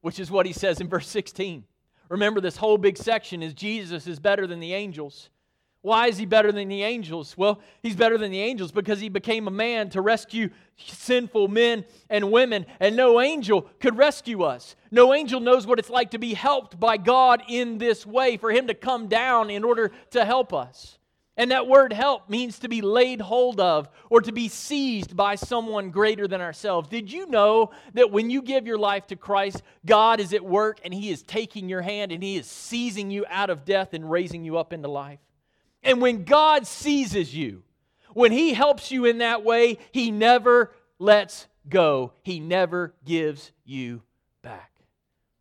which 0.00 0.18
is 0.18 0.30
what 0.30 0.46
he 0.46 0.52
says 0.52 0.80
in 0.80 0.88
verse 0.88 1.08
16. 1.08 1.64
Remember, 2.08 2.40
this 2.40 2.56
whole 2.56 2.78
big 2.78 2.96
section 2.96 3.42
is 3.42 3.54
Jesus 3.54 4.06
is 4.06 4.18
better 4.18 4.46
than 4.46 4.60
the 4.60 4.74
angels. 4.74 5.30
Why 5.82 6.08
is 6.08 6.18
he 6.18 6.26
better 6.26 6.50
than 6.50 6.68
the 6.68 6.82
angels? 6.82 7.36
Well, 7.36 7.60
he's 7.82 7.94
better 7.94 8.18
than 8.18 8.32
the 8.32 8.40
angels 8.40 8.72
because 8.72 9.00
he 9.00 9.08
became 9.08 9.46
a 9.46 9.52
man 9.52 9.90
to 9.90 10.00
rescue 10.00 10.50
sinful 10.76 11.48
men 11.48 11.84
and 12.10 12.32
women, 12.32 12.66
and 12.80 12.96
no 12.96 13.20
angel 13.20 13.62
could 13.78 13.96
rescue 13.96 14.42
us. 14.42 14.74
No 14.90 15.14
angel 15.14 15.40
knows 15.40 15.66
what 15.66 15.78
it's 15.78 15.90
like 15.90 16.10
to 16.10 16.18
be 16.18 16.34
helped 16.34 16.80
by 16.80 16.96
God 16.96 17.42
in 17.48 17.78
this 17.78 18.04
way, 18.04 18.36
for 18.36 18.50
him 18.50 18.66
to 18.66 18.74
come 18.74 19.06
down 19.06 19.50
in 19.50 19.62
order 19.64 19.92
to 20.10 20.24
help 20.24 20.52
us. 20.52 20.97
And 21.38 21.52
that 21.52 21.68
word 21.68 21.92
help 21.92 22.28
means 22.28 22.58
to 22.58 22.68
be 22.68 22.82
laid 22.82 23.20
hold 23.20 23.60
of 23.60 23.88
or 24.10 24.20
to 24.20 24.32
be 24.32 24.48
seized 24.48 25.16
by 25.16 25.36
someone 25.36 25.92
greater 25.92 26.26
than 26.26 26.40
ourselves. 26.40 26.88
Did 26.88 27.12
you 27.12 27.26
know 27.26 27.70
that 27.94 28.10
when 28.10 28.28
you 28.28 28.42
give 28.42 28.66
your 28.66 28.76
life 28.76 29.06
to 29.06 29.16
Christ, 29.16 29.62
God 29.86 30.18
is 30.18 30.32
at 30.32 30.44
work 30.44 30.80
and 30.84 30.92
He 30.92 31.10
is 31.10 31.22
taking 31.22 31.68
your 31.68 31.80
hand 31.80 32.10
and 32.10 32.24
He 32.24 32.36
is 32.36 32.46
seizing 32.46 33.12
you 33.12 33.24
out 33.30 33.50
of 33.50 33.64
death 33.64 33.94
and 33.94 34.10
raising 34.10 34.44
you 34.44 34.58
up 34.58 34.72
into 34.72 34.88
life? 34.88 35.20
And 35.84 36.02
when 36.02 36.24
God 36.24 36.66
seizes 36.66 37.32
you, 37.32 37.62
when 38.14 38.32
He 38.32 38.52
helps 38.52 38.90
you 38.90 39.04
in 39.04 39.18
that 39.18 39.44
way, 39.44 39.78
He 39.92 40.10
never 40.10 40.72
lets 40.98 41.46
go, 41.68 42.14
He 42.22 42.40
never 42.40 42.94
gives 43.04 43.52
you. 43.64 44.02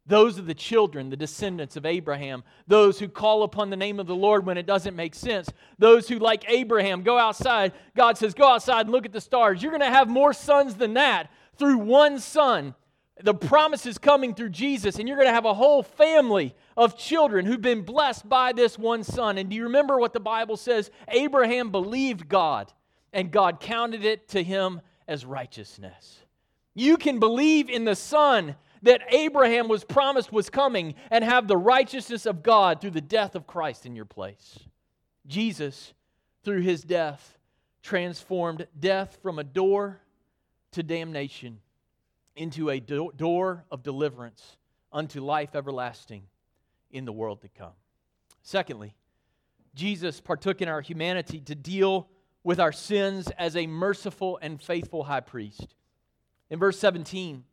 Those 0.08 0.39
are 0.39 0.43
the 0.43 0.54
children, 0.54 1.10
the 1.10 1.17
descendants 1.17 1.76
of 1.76 1.86
Abraham. 1.86 2.43
Those 2.65 2.98
who 2.98 3.10
call 3.10 3.43
upon 3.43 3.70
the 3.70 3.76
name 3.76 4.00
of 4.00 4.08
the 4.08 4.15
Lord 4.15 4.46
when 4.46 4.58
it 4.58 4.65
doesn't 4.65 4.96
make 4.96 5.13
sense. 5.13 5.50
Those 5.78 6.08
who, 6.08 6.17
like 6.17 6.50
Abraham, 6.50 7.04
go 7.04 7.17
outside. 7.17 7.74
God 7.96 8.17
says, 8.17 8.34
Go 8.34 8.48
outside 8.48 8.86
and 8.86 8.91
look 8.91 9.06
at 9.06 9.12
the 9.12 9.22
stars. 9.22 9.62
You're 9.62 9.72
going 9.72 9.82
to 9.82 9.88
have 9.88 10.08
more 10.08 10.32
sons 10.32 10.76
than 10.76 10.93
that 10.93 11.30
through 11.58 11.80
one 11.80 12.20
son. 12.20 12.74
The 13.22 13.34
promise 13.34 13.86
is 13.86 13.98
coming 13.98 14.34
through 14.34 14.50
Jesus, 14.50 14.98
and 14.98 15.08
you're 15.08 15.17
going 15.17 15.28
to 15.28 15.34
have 15.34 15.46
a 15.46 15.54
whole 15.54 15.84
family 15.84 16.56
of 16.78 16.98
children 16.98 17.46
who've 17.46 17.62
been 17.62 17.82
blessed 17.82 18.30
by 18.30 18.54
this 18.54 18.78
one 18.78 19.04
son. 19.04 19.38
And 19.38 19.50
do 19.50 19.56
you 19.56 19.63
remember 19.63 19.98
what 19.98 20.13
the 20.13 20.20
Bible 20.20 20.56
says? 20.56 20.91
Abraham 21.10 21.72
believed 21.72 22.30
God, 22.30 22.72
and 23.12 23.32
God 23.32 23.60
counted 23.60 24.06
it 24.06 24.30
to 24.30 24.43
him 24.43 24.82
as 25.08 25.26
righteousness. 25.26 26.20
You 26.76 26.98
can 26.98 27.17
believe 27.20 27.72
in 27.72 27.86
the 27.86 27.96
Son 27.96 28.56
that 28.84 29.02
Abraham 29.13 29.68
was 29.68 29.84
promised 29.84 30.32
was 30.32 30.50
coming 30.50 30.96
and 31.12 31.24
have 31.24 31.48
the 31.48 31.58
righteousness 31.58 32.26
of 32.26 32.44
God 32.44 32.82
through 32.82 32.92
the 32.92 33.02
death 33.02 33.36
of 33.36 33.48
Christ 33.48 33.86
in 33.86 33.96
your 33.96 34.06
place. 34.06 34.60
Jesus, 35.26 35.94
through 36.44 36.62
his 36.62 36.84
death, 36.84 37.38
transformed 37.82 38.68
death 38.80 39.18
from 39.22 39.40
a 39.40 39.44
door 39.44 40.02
to 40.72 40.84
damnation 40.84 41.60
into 42.36 42.70
a 42.70 42.80
do- 42.80 43.12
door 43.16 43.66
of 43.72 43.84
deliverance 43.84 44.58
unto 44.92 45.22
life 45.22 45.56
everlasting 45.56 46.24
in 46.92 47.06
the 47.06 47.12
world 47.12 47.42
to 47.42 47.48
come. 47.50 47.74
Secondly, 48.42 48.96
Jesus 49.76 50.22
partook 50.22 50.62
in 50.62 50.68
our 50.68 50.82
humanity 50.82 51.40
to 51.42 51.56
deal 51.56 52.10
with 52.44 52.60
our 52.60 52.72
sins 52.72 53.30
as 53.38 53.56
a 53.56 53.68
merciful 53.68 54.40
and 54.42 54.62
faithful 54.62 55.04
high 55.04 55.20
priest. 55.20 55.76
In 56.50 56.60
verse 56.60 56.80
17, 56.80 57.44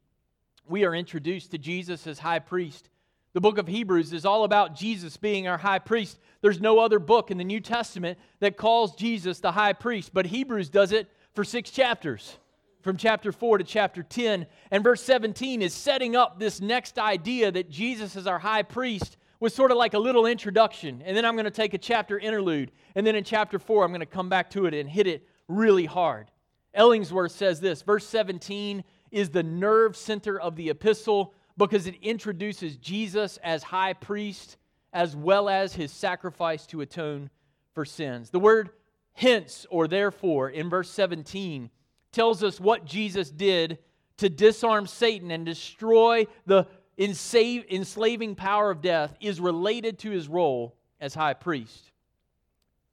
we 0.67 0.85
are 0.85 0.95
introduced 0.95 1.51
to 1.51 1.59
Jesus 1.59 2.07
as 2.07 2.19
high 2.19 2.39
priest. 2.39 2.89
The 3.33 3.41
book 3.41 3.59
of 3.59 3.67
Hebrews 3.67 4.13
is 4.13 4.25
all 4.25 4.45
about 4.45 4.77
Jesus 4.77 5.17
being 5.17 5.49
our 5.49 5.59
high 5.59 5.81
priest. 5.81 6.19
There's 6.41 6.61
no 6.61 6.79
other 6.79 6.99
book 6.99 7.31
in 7.31 7.39
the 7.39 7.45
New 7.45 7.61
Testament 7.61 8.19
that 8.41 8.57
calls 8.57 8.95
Jesus 8.95 9.41
the 9.41 9.53
high 9.53 9.73
priest, 9.73 10.13
but 10.15 10.27
Hebrews 10.27 10.69
does 10.69 10.93
it 10.93 11.09
for 11.35 11.43
six 11.43 11.71
chapters, 11.71 12.39
from 12.83 12.97
chapter 12.97 13.33
4 13.33 13.59
to 13.59 13.65
chapter 13.65 14.03
10. 14.03 14.47
And 14.71 14.85
verse 14.85 15.03
17 15.03 15.63
is 15.63 15.75
setting 15.75 16.15
up 16.15 16.39
this 16.39 16.61
next 16.61 16.99
idea 16.99 17.51
that 17.51 17.71
Jesus 17.71 18.15
is 18.15 18.27
our 18.27 18.39
high 18.39 18.63
priest 18.63 19.17
was 19.41 19.53
sort 19.53 19.73
of 19.73 19.77
like 19.77 19.95
a 19.95 19.99
little 19.99 20.27
introduction. 20.27 21.03
And 21.05 21.17
then 21.17 21.25
I'm 21.25 21.35
going 21.35 21.45
to 21.45 21.51
take 21.51 21.75
a 21.75 21.79
chapter 21.79 22.19
interlude. 22.19 22.71
And 22.95 23.07
then 23.07 23.17
in 23.17 23.25
chapter 23.25 23.59
4, 23.59 23.85
I'm 23.85 23.91
going 23.91 24.01
to 24.01 24.07
come 24.07 24.29
back 24.29 24.49
to 24.51 24.67
it 24.67 24.75
and 24.75 24.89
hit 24.89 25.07
it 25.07 25.29
really 25.49 25.87
hard. 25.87 26.31
Ellingworth 26.73 27.33
says 27.33 27.61
this 27.61 27.83
verse 27.83 28.07
17 28.07 28.85
is 29.15 29.31
the 29.31 29.45
nerve 29.45 29.97
center 29.97 30.41
of 30.41 30.57
the 30.57 30.71
epistle 30.71 31.35
because 31.57 31.87
it 31.87 31.95
introduces 32.03 32.77
Jesus 32.77 33.39
as 33.45 33.63
high 33.63 33.93
priest 33.93 34.57
as 34.93 35.15
well 35.15 35.49
as 35.49 35.73
his 35.73 35.93
sacrifice 35.93 36.67
to 36.67 36.81
atone 36.81 37.31
for 37.75 37.85
sins. 37.85 38.31
The 38.31 38.41
word 38.41 38.71
hence 39.13 39.67
or 39.71 39.87
therefore 39.87 40.51
in 40.51 40.69
verse 40.69 40.91
17 40.91 41.71
tells 42.11 42.43
us 42.43 42.59
what 42.59 42.85
Jesus 42.85 43.31
did 43.31 43.79
to 44.17 44.29
disarm 44.29 44.89
Satan 44.89 45.31
and 45.31 45.47
destroy 45.47 46.27
the 46.45 46.67
enslaving 46.99 48.35
power 48.35 48.73
of 48.73 48.83
death 48.83 49.17
is 49.21 49.41
related 49.41 50.01
to 50.01 50.11
his 50.11 50.27
role 50.27 50.75
as 51.01 51.15
high 51.15 51.35
priest. 51.35 51.93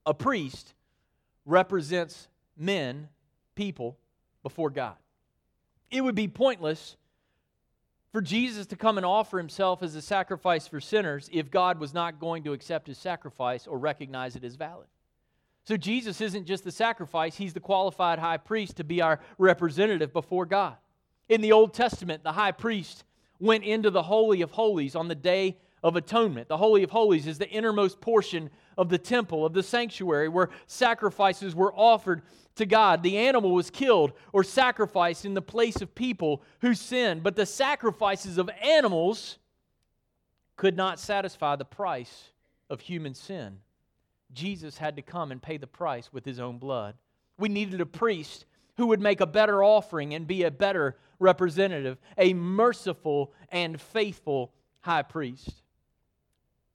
A 0.06 0.14
priest 0.14 0.72
represents 1.44 2.28
men, 2.56 3.08
people, 3.56 3.98
before 4.44 4.70
God 4.70 4.94
it 5.92 6.00
would 6.00 6.14
be 6.14 6.26
pointless 6.26 6.96
for 8.10 8.20
Jesus 8.20 8.66
to 8.66 8.76
come 8.76 8.96
and 8.96 9.06
offer 9.06 9.38
himself 9.38 9.82
as 9.82 9.94
a 9.94 10.02
sacrifice 10.02 10.66
for 10.66 10.80
sinners 10.80 11.30
if 11.32 11.50
God 11.50 11.78
was 11.78 11.94
not 11.94 12.18
going 12.18 12.42
to 12.44 12.52
accept 12.52 12.86
his 12.86 12.98
sacrifice 12.98 13.66
or 13.66 13.78
recognize 13.78 14.34
it 14.34 14.44
as 14.44 14.56
valid. 14.56 14.88
So 15.64 15.76
Jesus 15.76 16.20
isn't 16.20 16.46
just 16.46 16.64
the 16.64 16.72
sacrifice, 16.72 17.36
he's 17.36 17.52
the 17.52 17.60
qualified 17.60 18.18
high 18.18 18.38
priest 18.38 18.76
to 18.78 18.84
be 18.84 19.00
our 19.00 19.20
representative 19.38 20.12
before 20.12 20.44
God. 20.44 20.76
In 21.28 21.40
the 21.40 21.52
Old 21.52 21.72
Testament, 21.72 22.24
the 22.24 22.32
high 22.32 22.52
priest 22.52 23.04
went 23.38 23.64
into 23.64 23.90
the 23.90 24.02
Holy 24.02 24.42
of 24.42 24.50
Holies 24.50 24.96
on 24.96 25.08
the 25.08 25.14
day 25.14 25.56
of 25.82 25.96
atonement. 25.96 26.48
The 26.48 26.56
Holy 26.56 26.82
of 26.82 26.90
Holies 26.90 27.26
is 27.26 27.38
the 27.38 27.48
innermost 27.48 28.00
portion 28.00 28.50
of 28.76 28.88
the 28.88 28.98
temple, 28.98 29.46
of 29.46 29.52
the 29.52 29.62
sanctuary, 29.62 30.28
where 30.28 30.50
sacrifices 30.66 31.54
were 31.54 31.72
offered 31.74 32.22
to 32.56 32.66
God. 32.66 33.02
The 33.02 33.18
animal 33.18 33.52
was 33.52 33.70
killed 33.70 34.12
or 34.32 34.44
sacrificed 34.44 35.24
in 35.24 35.34
the 35.34 35.42
place 35.42 35.80
of 35.80 35.94
people 35.94 36.42
who 36.60 36.74
sinned, 36.74 37.22
but 37.22 37.36
the 37.36 37.46
sacrifices 37.46 38.38
of 38.38 38.50
animals 38.62 39.38
could 40.56 40.76
not 40.76 41.00
satisfy 41.00 41.56
the 41.56 41.64
price 41.64 42.30
of 42.70 42.80
human 42.80 43.14
sin. 43.14 43.58
Jesus 44.32 44.78
had 44.78 44.96
to 44.96 45.02
come 45.02 45.32
and 45.32 45.42
pay 45.42 45.56
the 45.56 45.66
price 45.66 46.12
with 46.12 46.24
his 46.24 46.40
own 46.40 46.58
blood. 46.58 46.94
We 47.38 47.48
needed 47.48 47.80
a 47.80 47.86
priest 47.86 48.46
who 48.76 48.86
would 48.88 49.00
make 49.00 49.20
a 49.20 49.26
better 49.26 49.62
offering 49.62 50.14
and 50.14 50.26
be 50.26 50.44
a 50.44 50.50
better 50.50 50.96
representative, 51.18 51.98
a 52.16 52.32
merciful 52.34 53.32
and 53.50 53.80
faithful 53.80 54.52
high 54.80 55.02
priest. 55.02 55.62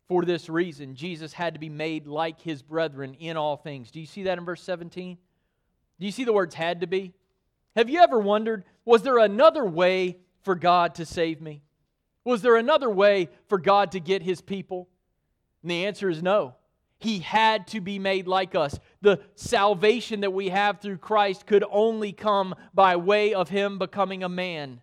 For 0.08 0.24
this 0.24 0.48
reason, 0.48 0.96
Jesus 0.96 1.34
had 1.34 1.54
to 1.54 1.60
be 1.60 1.70
made 1.70 2.08
like 2.08 2.40
his 2.40 2.62
brethren 2.62 3.14
in 3.16 3.36
all 3.36 3.58
things. 3.58 3.92
Do 3.92 4.00
you 4.00 4.06
see 4.06 4.24
that 4.24 4.38
in 4.38 4.46
verse 4.46 4.62
17? 4.62 5.18
Do 6.00 6.06
you 6.06 6.12
see 6.12 6.24
the 6.24 6.34
words 6.34 6.56
had 6.56 6.82
to 6.82 6.88
be? 6.88 7.14
Have 7.76 7.90
you 7.90 8.00
ever 8.00 8.20
wondered, 8.20 8.64
was 8.86 9.04
there 9.04 9.18
another 9.18 9.66
way 9.66 10.18
for 10.42 10.56
God 10.56 10.96
to 10.96 11.06
save 11.06 11.42
me? 11.42 11.64
Was 12.24 12.42
there 12.42 12.56
another 12.56 12.90
way 12.90 13.30
for 13.48 13.58
God 13.58 13.92
to 13.94 14.00
get 14.00 14.22
his 14.22 14.42
people? 14.42 14.90
And 15.62 15.72
the 15.72 15.86
answer 15.86 16.10
is 16.10 16.22
no. 16.22 16.56
He 17.00 17.20
had 17.20 17.68
to 17.68 17.82
be 17.82 18.00
made 18.00 18.28
like 18.28 18.56
us. 18.56 18.80
The 19.02 19.22
salvation 19.36 20.22
that 20.22 20.34
we 20.34 20.50
have 20.50 20.80
through 20.80 20.98
Christ 20.98 21.46
could 21.46 21.64
only 21.70 22.12
come 22.12 22.56
by 22.74 22.96
way 22.96 23.34
of 23.34 23.50
him 23.50 23.78
becoming 23.78 24.24
a 24.24 24.30
man. 24.30 24.82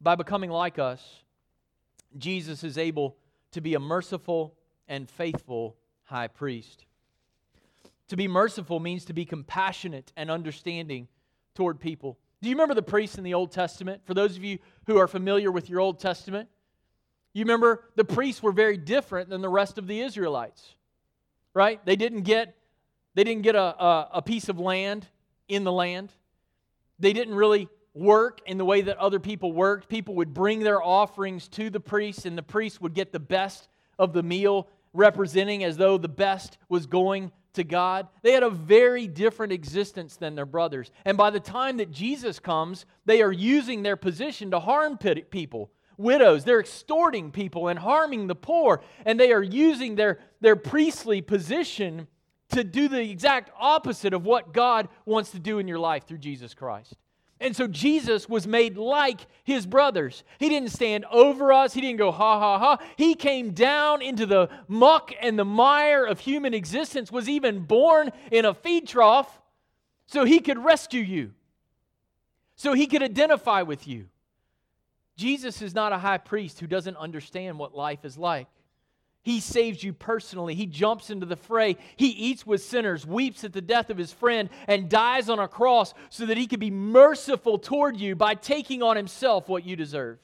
By 0.00 0.14
becoming 0.14 0.50
like 0.50 0.78
us, 0.78 1.02
Jesus 2.16 2.62
is 2.62 2.78
able 2.78 3.16
to 3.50 3.60
be 3.60 3.74
a 3.74 3.80
merciful 3.80 4.54
and 4.86 5.10
faithful 5.10 5.76
high 6.04 6.28
priest. 6.28 6.84
To 8.08 8.16
be 8.16 8.28
merciful 8.28 8.80
means 8.80 9.04
to 9.06 9.12
be 9.12 9.24
compassionate 9.24 10.12
and 10.16 10.30
understanding 10.30 11.08
toward 11.54 11.78
people. 11.78 12.18
Do 12.40 12.48
you 12.48 12.54
remember 12.54 12.74
the 12.74 12.82
priests 12.82 13.18
in 13.18 13.24
the 13.24 13.34
Old 13.34 13.52
Testament? 13.52 14.02
For 14.04 14.14
those 14.14 14.36
of 14.36 14.44
you 14.44 14.58
who 14.86 14.96
are 14.98 15.08
familiar 15.08 15.50
with 15.50 15.68
your 15.68 15.80
Old 15.80 15.98
Testament, 15.98 16.48
you 17.34 17.42
remember 17.44 17.84
the 17.96 18.04
priests 18.04 18.42
were 18.42 18.52
very 18.52 18.76
different 18.76 19.28
than 19.28 19.42
the 19.42 19.48
rest 19.48 19.76
of 19.76 19.86
the 19.86 20.00
Israelites, 20.00 20.74
right? 21.52 21.84
They 21.84 21.96
didn't 21.96 22.22
get, 22.22 22.56
they 23.14 23.24
didn't 23.24 23.42
get 23.42 23.56
a, 23.56 23.60
a, 23.60 24.08
a 24.14 24.22
piece 24.22 24.48
of 24.48 24.58
land 24.58 25.06
in 25.48 25.64
the 25.64 25.72
land. 25.72 26.12
They 26.98 27.12
didn't 27.12 27.34
really 27.34 27.68
work 27.92 28.40
in 28.46 28.56
the 28.56 28.64
way 28.64 28.82
that 28.82 28.96
other 28.98 29.20
people 29.20 29.52
worked. 29.52 29.88
People 29.88 30.14
would 30.14 30.32
bring 30.32 30.60
their 30.60 30.82
offerings 30.82 31.48
to 31.48 31.68
the 31.70 31.80
priest, 31.80 32.24
and 32.24 32.38
the 32.38 32.42
priest 32.42 32.80
would 32.80 32.94
get 32.94 33.12
the 33.12 33.20
best 33.20 33.68
of 33.98 34.12
the 34.12 34.22
meal, 34.22 34.68
representing 34.94 35.64
as 35.64 35.76
though 35.76 35.98
the 35.98 36.08
best 36.08 36.56
was 36.68 36.86
going 36.86 37.32
to 37.54 37.64
God. 37.64 38.08
They 38.22 38.32
had 38.32 38.42
a 38.42 38.50
very 38.50 39.06
different 39.06 39.52
existence 39.52 40.16
than 40.16 40.34
their 40.34 40.46
brothers. 40.46 40.90
And 41.04 41.16
by 41.16 41.30
the 41.30 41.40
time 41.40 41.78
that 41.78 41.90
Jesus 41.90 42.38
comes, 42.38 42.86
they 43.04 43.22
are 43.22 43.32
using 43.32 43.82
their 43.82 43.96
position 43.96 44.50
to 44.50 44.60
harm 44.60 44.98
people. 44.98 45.70
Widows, 45.96 46.44
they're 46.44 46.60
extorting 46.60 47.32
people 47.32 47.68
and 47.68 47.78
harming 47.78 48.28
the 48.28 48.34
poor, 48.34 48.82
and 49.04 49.18
they 49.18 49.32
are 49.32 49.42
using 49.42 49.96
their, 49.96 50.20
their 50.40 50.54
priestly 50.54 51.20
position 51.20 52.06
to 52.50 52.64
do 52.64 52.88
the 52.88 53.10
exact 53.10 53.50
opposite 53.58 54.14
of 54.14 54.24
what 54.24 54.52
God 54.52 54.88
wants 55.04 55.32
to 55.32 55.38
do 55.38 55.58
in 55.58 55.66
your 55.68 55.78
life 55.78 56.06
through 56.06 56.18
Jesus 56.18 56.54
Christ. 56.54 56.94
And 57.40 57.54
so 57.54 57.68
Jesus 57.68 58.28
was 58.28 58.46
made 58.46 58.76
like 58.76 59.20
his 59.44 59.64
brothers. 59.64 60.24
He 60.38 60.48
didn't 60.48 60.70
stand 60.70 61.04
over 61.10 61.52
us. 61.52 61.72
He 61.72 61.80
didn't 61.80 61.98
go, 61.98 62.10
ha, 62.10 62.40
ha, 62.40 62.58
ha. 62.58 62.84
He 62.96 63.14
came 63.14 63.52
down 63.52 64.02
into 64.02 64.26
the 64.26 64.50
muck 64.66 65.12
and 65.20 65.38
the 65.38 65.44
mire 65.44 66.04
of 66.04 66.20
human 66.20 66.52
existence, 66.52 67.12
was 67.12 67.28
even 67.28 67.60
born 67.60 68.10
in 68.32 68.44
a 68.44 68.54
feed 68.54 68.88
trough 68.88 69.40
so 70.06 70.24
he 70.24 70.40
could 70.40 70.58
rescue 70.58 71.02
you, 71.02 71.32
so 72.56 72.72
he 72.72 72.86
could 72.86 73.02
identify 73.02 73.62
with 73.62 73.86
you. 73.86 74.06
Jesus 75.16 75.62
is 75.62 75.74
not 75.74 75.92
a 75.92 75.98
high 75.98 76.18
priest 76.18 76.60
who 76.60 76.66
doesn't 76.66 76.96
understand 76.96 77.58
what 77.58 77.74
life 77.74 78.04
is 78.04 78.16
like. 78.16 78.48
He 79.22 79.40
saves 79.40 79.82
you 79.82 79.92
personally. 79.92 80.54
He 80.54 80.66
jumps 80.66 81.10
into 81.10 81.26
the 81.26 81.36
fray. 81.36 81.76
He 81.96 82.08
eats 82.08 82.46
with 82.46 82.62
sinners, 82.62 83.06
weeps 83.06 83.44
at 83.44 83.52
the 83.52 83.60
death 83.60 83.90
of 83.90 83.98
his 83.98 84.12
friend, 84.12 84.48
and 84.66 84.88
dies 84.88 85.28
on 85.28 85.38
a 85.38 85.48
cross 85.48 85.92
so 86.08 86.26
that 86.26 86.38
he 86.38 86.46
could 86.46 86.60
be 86.60 86.70
merciful 86.70 87.58
toward 87.58 87.98
you 87.98 88.14
by 88.16 88.34
taking 88.34 88.82
on 88.82 88.96
himself 88.96 89.48
what 89.48 89.66
you 89.66 89.76
deserved. 89.76 90.20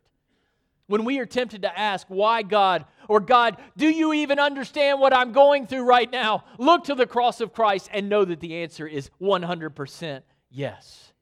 When 0.86 1.04
we 1.04 1.18
are 1.18 1.26
tempted 1.26 1.62
to 1.62 1.78
ask, 1.78 2.06
why 2.08 2.42
God, 2.42 2.84
or 3.08 3.18
God, 3.18 3.56
do 3.76 3.88
you 3.88 4.12
even 4.12 4.38
understand 4.38 5.00
what 5.00 5.14
I'm 5.14 5.32
going 5.32 5.66
through 5.66 5.84
right 5.84 6.10
now? 6.10 6.44
Look 6.58 6.84
to 6.84 6.94
the 6.94 7.06
cross 7.06 7.40
of 7.40 7.54
Christ 7.54 7.88
and 7.92 8.10
know 8.10 8.24
that 8.24 8.40
the 8.40 8.56
answer 8.56 8.86
is 8.86 9.10
100% 9.20 10.22
yes. 10.50 11.13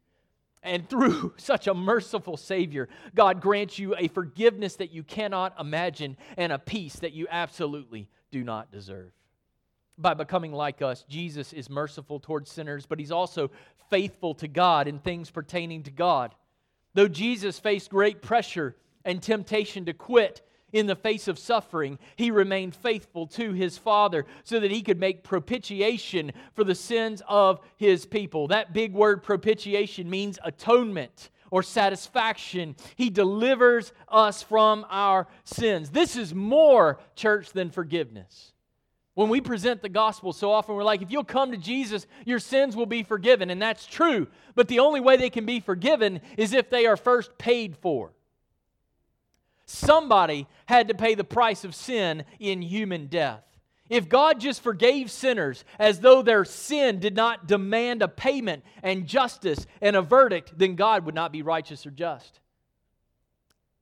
And 0.62 0.88
through 0.88 1.34
such 1.38 1.66
a 1.66 1.74
merciful 1.74 2.36
Savior, 2.36 2.88
God 3.14 3.40
grants 3.40 3.78
you 3.78 3.94
a 3.96 4.08
forgiveness 4.08 4.76
that 4.76 4.92
you 4.92 5.02
cannot 5.02 5.58
imagine 5.58 6.16
and 6.36 6.52
a 6.52 6.58
peace 6.58 6.96
that 6.96 7.12
you 7.12 7.26
absolutely 7.30 8.08
do 8.30 8.44
not 8.44 8.70
deserve. 8.70 9.12
By 9.98 10.14
becoming 10.14 10.52
like 10.52 10.82
us, 10.82 11.04
Jesus 11.08 11.52
is 11.52 11.68
merciful 11.68 12.18
towards 12.18 12.50
sinners, 12.50 12.86
but 12.86 12.98
he's 12.98 13.12
also 13.12 13.50
faithful 13.90 14.34
to 14.36 14.48
God 14.48 14.88
in 14.88 14.98
things 14.98 15.30
pertaining 15.30 15.82
to 15.82 15.90
God. 15.90 16.34
Though 16.94 17.08
Jesus 17.08 17.58
faced 17.58 17.90
great 17.90 18.22
pressure 18.22 18.76
and 19.04 19.22
temptation 19.22 19.84
to 19.86 19.92
quit 19.92 20.42
in 20.72 20.86
the 20.86 20.96
face 20.96 21.28
of 21.28 21.38
suffering, 21.38 21.98
he 22.16 22.30
remained 22.30 22.74
faithful 22.74 23.26
to 23.28 23.52
his 23.52 23.78
Father 23.78 24.26
so 24.44 24.58
that 24.60 24.70
he 24.70 24.82
could 24.82 24.98
make 24.98 25.22
propitiation 25.22 26.32
for 26.54 26.64
the 26.64 26.74
sins 26.74 27.22
of 27.28 27.60
his 27.76 28.06
people. 28.06 28.48
That 28.48 28.72
big 28.72 28.92
word 28.92 29.22
propitiation 29.22 30.08
means 30.08 30.38
atonement 30.44 31.30
or 31.50 31.62
satisfaction. 31.62 32.74
He 32.96 33.10
delivers 33.10 33.92
us 34.08 34.42
from 34.42 34.86
our 34.88 35.26
sins. 35.44 35.90
This 35.90 36.16
is 36.16 36.34
more, 36.34 36.98
church, 37.14 37.52
than 37.52 37.70
forgiveness. 37.70 38.52
When 39.14 39.28
we 39.28 39.42
present 39.42 39.82
the 39.82 39.90
gospel, 39.90 40.32
so 40.32 40.50
often 40.50 40.74
we're 40.74 40.84
like, 40.84 41.02
if 41.02 41.10
you'll 41.10 41.24
come 41.24 41.50
to 41.50 41.58
Jesus, 41.58 42.06
your 42.24 42.38
sins 42.38 42.74
will 42.74 42.86
be 42.86 43.02
forgiven. 43.02 43.50
And 43.50 43.60
that's 43.60 43.84
true. 43.84 44.26
But 44.54 44.68
the 44.68 44.78
only 44.78 45.00
way 45.00 45.18
they 45.18 45.28
can 45.28 45.44
be 45.44 45.60
forgiven 45.60 46.22
is 46.38 46.54
if 46.54 46.70
they 46.70 46.86
are 46.86 46.96
first 46.96 47.36
paid 47.36 47.76
for. 47.76 48.12
Somebody 49.66 50.46
had 50.66 50.88
to 50.88 50.94
pay 50.94 51.14
the 51.14 51.24
price 51.24 51.64
of 51.64 51.74
sin 51.74 52.24
in 52.38 52.62
human 52.62 53.06
death. 53.06 53.44
If 53.88 54.08
God 54.08 54.40
just 54.40 54.62
forgave 54.62 55.10
sinners 55.10 55.64
as 55.78 56.00
though 56.00 56.22
their 56.22 56.44
sin 56.44 56.98
did 56.98 57.14
not 57.14 57.46
demand 57.46 58.00
a 58.00 58.08
payment 58.08 58.64
and 58.82 59.06
justice 59.06 59.66
and 59.80 59.96
a 59.96 60.02
verdict, 60.02 60.54
then 60.56 60.76
God 60.76 61.04
would 61.04 61.14
not 61.14 61.30
be 61.30 61.42
righteous 61.42 61.86
or 61.86 61.90
just. 61.90 62.40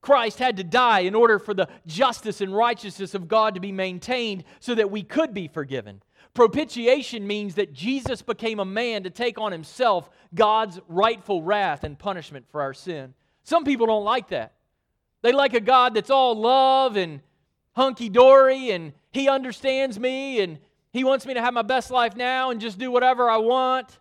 Christ 0.00 0.38
had 0.38 0.56
to 0.56 0.64
die 0.64 1.00
in 1.00 1.14
order 1.14 1.38
for 1.38 1.54
the 1.54 1.68
justice 1.86 2.40
and 2.40 2.56
righteousness 2.56 3.14
of 3.14 3.28
God 3.28 3.54
to 3.54 3.60
be 3.60 3.72
maintained 3.72 4.44
so 4.58 4.74
that 4.74 4.90
we 4.90 5.02
could 5.02 5.34
be 5.34 5.46
forgiven. 5.46 6.02
Propitiation 6.32 7.26
means 7.26 7.56
that 7.56 7.72
Jesus 7.72 8.22
became 8.22 8.60
a 8.60 8.64
man 8.64 9.02
to 9.02 9.10
take 9.10 9.38
on 9.38 9.52
himself 9.52 10.08
God's 10.34 10.80
rightful 10.88 11.42
wrath 11.42 11.84
and 11.84 11.98
punishment 11.98 12.46
for 12.50 12.62
our 12.62 12.72
sin. 12.72 13.14
Some 13.42 13.64
people 13.64 13.86
don't 13.86 14.04
like 14.04 14.28
that. 14.28 14.54
They 15.22 15.32
like 15.32 15.54
a 15.54 15.60
God 15.60 15.94
that's 15.94 16.10
all 16.10 16.34
love 16.34 16.96
and 16.96 17.20
hunky 17.72 18.08
dory 18.08 18.70
and 18.70 18.92
he 19.12 19.28
understands 19.28 19.98
me 19.98 20.40
and 20.40 20.58
He 20.92 21.04
wants 21.04 21.26
me 21.26 21.34
to 21.34 21.40
have 21.40 21.54
my 21.54 21.62
best 21.62 21.90
life 21.90 22.16
now 22.16 22.50
and 22.50 22.60
just 22.60 22.78
do 22.78 22.90
whatever 22.90 23.28
I 23.28 23.38
want. 23.38 23.98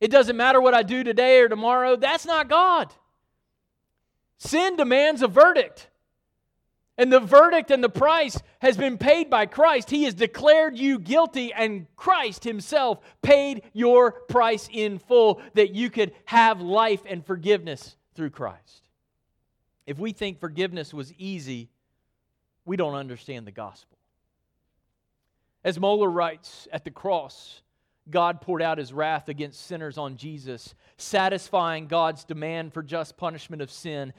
It 0.00 0.10
doesn't 0.10 0.36
matter 0.36 0.60
what 0.60 0.74
I 0.74 0.82
do 0.82 1.02
today 1.02 1.40
or 1.40 1.48
tomorrow. 1.48 1.96
That's 1.96 2.26
not 2.26 2.48
God. 2.48 2.92
Sin 4.38 4.76
demands 4.76 5.22
a 5.22 5.28
verdict. 5.28 5.88
And 6.96 7.12
the 7.12 7.20
verdict 7.20 7.70
and 7.70 7.82
the 7.82 7.88
price 7.88 8.40
has 8.60 8.76
been 8.76 8.98
paid 8.98 9.30
by 9.30 9.46
Christ. 9.46 9.90
He 9.90 10.04
has 10.04 10.14
declared 10.14 10.76
you 10.76 10.98
guilty, 10.98 11.52
and 11.52 11.86
Christ 11.94 12.42
Himself 12.42 12.98
paid 13.22 13.62
your 13.72 14.10
price 14.12 14.68
in 14.72 14.98
full 14.98 15.40
that 15.54 15.74
you 15.74 15.90
could 15.90 16.12
have 16.24 16.60
life 16.60 17.02
and 17.06 17.24
forgiveness 17.24 17.96
through 18.14 18.30
Christ. 18.30 18.87
If 19.88 19.98
we 19.98 20.12
think 20.12 20.38
forgiveness 20.38 20.92
was 20.92 21.14
easy, 21.14 21.70
we 22.66 22.76
don't 22.76 22.94
understand 22.94 23.46
the 23.46 23.52
gospel. 23.52 23.96
As 25.64 25.78
Mohler 25.78 26.12
writes, 26.12 26.68
at 26.70 26.84
the 26.84 26.90
cross, 26.90 27.62
God 28.10 28.42
poured 28.42 28.60
out 28.60 28.76
his 28.76 28.92
wrath 28.92 29.30
against 29.30 29.64
sinners 29.64 29.96
on 29.96 30.18
Jesus, 30.18 30.74
satisfying 30.98 31.86
God's 31.86 32.24
demand 32.24 32.74
for 32.74 32.82
just 32.82 33.16
punishment 33.16 33.62
of 33.62 33.70
sin. 33.70 34.12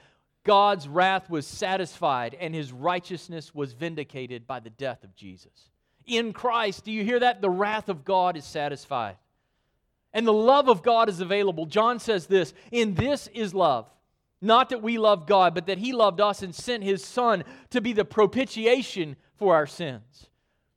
God's 0.43 0.88
wrath 0.88 1.29
was 1.29 1.45
satisfied 1.45 2.36
and 2.39 2.55
his 2.55 2.73
righteousness 2.73 3.53
was 3.53 3.73
vindicated 3.73 4.47
by 4.47 4.60
the 4.62 4.71
death 4.71 5.03
of 5.03 5.15
Jesus. 5.15 5.69
In 6.08 6.34
Christ, 6.34 6.84
do 6.84 6.91
you 6.91 7.03
hear 7.03 7.19
that? 7.19 7.41
The 7.41 7.49
wrath 7.51 7.89
of 7.89 8.03
God 8.03 8.38
is 8.38 8.43
satisfied. 8.43 9.17
And 10.13 10.25
the 10.25 10.34
love 10.34 10.67
of 10.67 10.82
God 10.82 11.10
is 11.10 11.21
available. 11.21 11.67
John 11.67 11.99
says 11.99 12.25
this 12.25 12.55
In 12.71 12.95
this 12.95 13.27
is 13.27 13.53
love 13.53 13.86
not 14.41 14.69
that 14.69 14.82
we 14.82 14.97
love 14.97 15.25
God, 15.25 15.54
but 15.54 15.67
that 15.67 15.78
He 15.78 15.93
loved 15.93 16.21
us 16.21 16.41
and 16.41 16.54
sent 16.54 16.84
His 16.84 17.04
Son 17.04 17.43
to 17.71 17.82
be 17.82 17.93
the 17.93 18.06
propitiation 18.06 19.15
for 19.38 19.56
our 19.56 19.67
sins. 19.67 20.30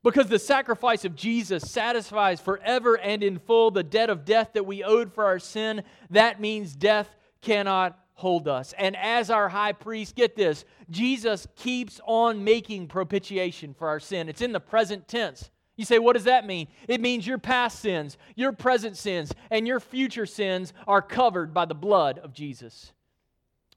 Because 0.03 0.29
the 0.29 0.39
sacrifice 0.39 1.05
of 1.05 1.15
Jesus 1.15 1.71
satisfies 1.71 2.41
forever 2.41 2.99
and 2.99 3.23
in 3.23 3.39
full 3.39 3.71
the 3.71 3.85
debt 3.85 4.11
of 4.11 4.25
death 4.25 4.51
that 4.55 4.67
we 4.67 4.83
owed 4.83 5.13
for 5.13 5.25
our 5.25 5.39
sin, 5.39 5.83
that 6.11 6.41
means 6.41 6.75
death 6.75 7.09
cannot 7.41 7.99
hold 8.15 8.49
us. 8.49 8.75
And 8.77 8.97
as 8.97 9.31
our 9.31 9.49
high 9.49 9.73
priest, 9.73 10.17
get 10.17 10.35
this, 10.35 10.65
Jesus 10.91 11.47
keeps 11.55 12.01
on 12.05 12.43
making 12.43 12.89
propitiation 12.89 13.75
for 13.75 13.89
our 13.89 14.01
sin. 14.01 14.29
It's 14.29 14.43
in 14.43 14.53
the 14.53 14.61
present 14.61 15.07
tense. 15.07 15.51
You 15.77 15.85
say, 15.85 15.99
what 15.99 16.15
does 16.15 16.25
that 16.25 16.47
mean? 16.47 16.69
It 16.87 17.01
means 17.01 17.27
your 17.27 17.39
past 17.39 17.81
sins, 17.81 18.19
your 18.35 18.53
present 18.53 18.97
sins, 18.97 19.33
and 19.51 19.67
your 19.67 19.81
future 19.81 20.27
sins 20.27 20.73
are 20.87 21.01
covered 21.01 21.55
by 21.55 21.65
the 21.65 21.75
blood 21.75 22.19
of 22.19 22.33
Jesus. 22.33 22.93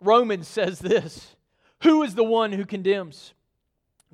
Romans 0.06 0.48
says 0.48 0.80
this 0.80 1.36
Who 1.82 2.04
is 2.04 2.16
the 2.16 2.24
one 2.24 2.52
who 2.52 2.66
condemns? 2.66 3.34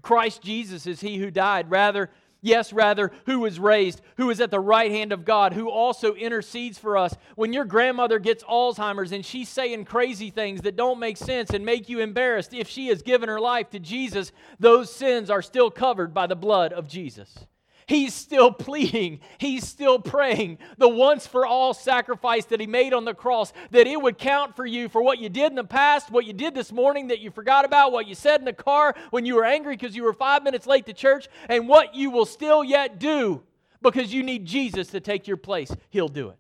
Christ 0.01 0.41
Jesus 0.41 0.87
is 0.87 1.01
he 1.01 1.17
who 1.17 1.29
died. 1.29 1.69
Rather, 1.69 2.09
yes, 2.41 2.73
rather, 2.73 3.11
who 3.25 3.39
was 3.39 3.59
raised, 3.59 4.01
who 4.17 4.29
is 4.29 4.41
at 4.41 4.49
the 4.49 4.59
right 4.59 4.89
hand 4.89 5.11
of 5.11 5.25
God, 5.25 5.53
who 5.53 5.69
also 5.69 6.15
intercedes 6.15 6.79
for 6.79 6.97
us. 6.97 7.15
When 7.35 7.53
your 7.53 7.65
grandmother 7.65 8.17
gets 8.17 8.43
Alzheimer's 8.43 9.11
and 9.11 9.23
she's 9.23 9.49
saying 9.49 9.85
crazy 9.85 10.31
things 10.31 10.61
that 10.61 10.75
don't 10.75 10.99
make 10.99 11.17
sense 11.17 11.51
and 11.51 11.63
make 11.65 11.87
you 11.87 11.99
embarrassed, 11.99 12.53
if 12.53 12.67
she 12.67 12.87
has 12.87 13.03
given 13.03 13.29
her 13.29 13.39
life 13.39 13.69
to 13.71 13.79
Jesus, 13.79 14.31
those 14.59 14.91
sins 14.91 15.29
are 15.29 15.43
still 15.43 15.69
covered 15.69 16.13
by 16.13 16.25
the 16.25 16.35
blood 16.35 16.73
of 16.73 16.87
Jesus. 16.87 17.45
He's 17.85 18.13
still 18.13 18.51
pleading. 18.67 19.19
He's 19.37 19.67
still 19.67 19.99
praying. 19.99 20.59
The 20.77 20.89
once 20.89 21.27
for 21.27 21.45
all 21.45 21.73
sacrifice 21.73 22.45
that 22.45 22.59
He 22.59 22.67
made 22.67 22.93
on 22.93 23.05
the 23.05 23.13
cross, 23.13 23.53
that 23.71 23.87
it 23.87 24.01
would 24.01 24.17
count 24.17 24.55
for 24.55 24.65
you 24.65 24.89
for 24.89 25.01
what 25.01 25.19
you 25.19 25.29
did 25.29 25.51
in 25.51 25.55
the 25.55 25.63
past, 25.63 26.11
what 26.11 26.25
you 26.25 26.33
did 26.33 26.53
this 26.53 26.71
morning 26.71 27.07
that 27.07 27.19
you 27.19 27.31
forgot 27.31 27.65
about, 27.65 27.91
what 27.91 28.07
you 28.07 28.15
said 28.15 28.39
in 28.39 28.45
the 28.45 28.53
car 28.53 28.95
when 29.09 29.25
you 29.25 29.35
were 29.35 29.45
angry 29.45 29.75
because 29.75 29.95
you 29.95 30.03
were 30.03 30.13
five 30.13 30.43
minutes 30.43 30.67
late 30.67 30.85
to 30.85 30.93
church, 30.93 31.27
and 31.49 31.67
what 31.67 31.95
you 31.95 32.11
will 32.11 32.25
still 32.25 32.63
yet 32.63 32.99
do 32.99 33.43
because 33.81 34.13
you 34.13 34.23
need 34.23 34.45
Jesus 34.45 34.87
to 34.87 34.99
take 34.99 35.27
your 35.27 35.37
place. 35.37 35.73
He'll 35.89 36.07
do 36.07 36.29
it. 36.29 36.37